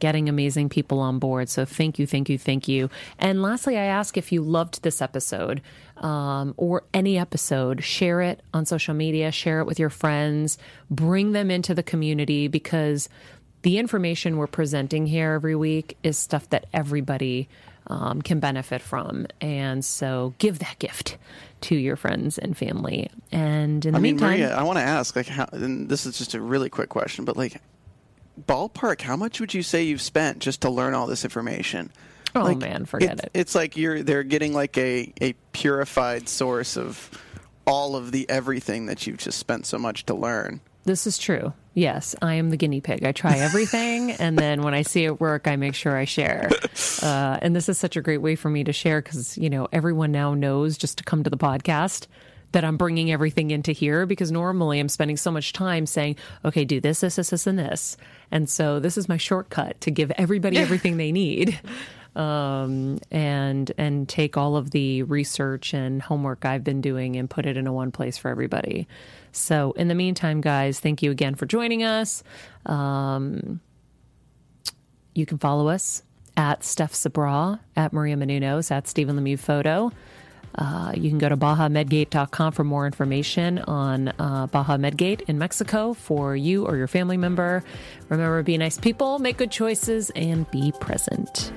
[0.00, 1.48] getting amazing people on board.
[1.48, 2.90] So thank you, thank you, thank you.
[3.18, 5.62] And lastly, I ask if you loved this episode
[6.00, 10.58] um, or any episode, share it on social media, share it with your friends,
[10.90, 13.08] bring them into the community because
[13.62, 17.48] the information we're presenting here every week is stuff that everybody
[17.86, 19.26] um, can benefit from.
[19.40, 21.18] And so give that gift
[21.62, 23.10] to your friends and family.
[23.30, 26.06] And in the I mean, meantime, Maria, I want to ask, like, how, and this
[26.06, 27.60] is just a really quick question, but like,
[28.40, 31.90] ballpark, how much would you say you've spent just to learn all this information?
[32.34, 33.30] Oh like, man, forget it, it.
[33.34, 37.10] It's like you're they're getting like a a purified source of
[37.66, 40.60] all of the everything that you've just spent so much to learn.
[40.84, 41.52] This is true.
[41.74, 43.04] Yes, I am the guinea pig.
[43.04, 46.50] I try everything, and then when I see it work, I make sure I share.
[47.02, 49.68] Uh, and this is such a great way for me to share because you know
[49.72, 52.08] everyone now knows just to come to the podcast
[52.52, 56.64] that I'm bringing everything into here because normally I'm spending so much time saying, okay,
[56.64, 57.96] do this, this, this, this, and this.
[58.30, 61.58] And so this is my shortcut to give everybody everything they need.
[62.16, 67.46] Um, and and take all of the research and homework I've been doing and put
[67.46, 68.88] it in a one place for everybody.
[69.32, 72.24] So in the meantime, guys, thank you again for joining us.
[72.66, 73.60] Um,
[75.14, 76.02] you can follow us
[76.36, 79.92] at Steph Sabra, at Maria Menounos, at Stephen Lemieux Photo.
[80.54, 85.94] Uh, you can go to BajaMedgate.com for more information on uh, Baja Medgate in Mexico
[85.94, 87.62] for you or your family member.
[88.08, 91.52] Remember, be nice people, make good choices, and be present.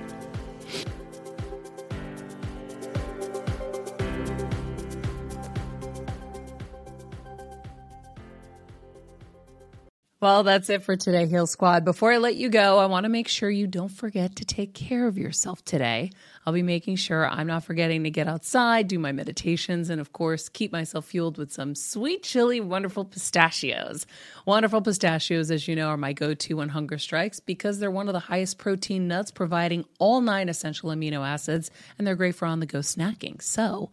[10.23, 11.83] Well, that's it for today, Heal Squad.
[11.83, 14.73] Before I let you go, I want to make sure you don't forget to take
[14.73, 16.11] care of yourself today.
[16.45, 20.13] I'll be making sure I'm not forgetting to get outside, do my meditations, and of
[20.13, 24.05] course, keep myself fueled with some sweet, chili, wonderful pistachios.
[24.45, 28.07] Wonderful pistachios, as you know, are my go to when hunger strikes because they're one
[28.07, 32.45] of the highest protein nuts, providing all nine essential amino acids, and they're great for
[32.45, 33.41] on the go snacking.
[33.41, 33.91] So,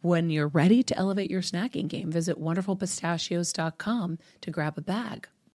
[0.00, 5.28] when you're ready to elevate your snacking game, visit wonderfulpistachios.com to grab a bag.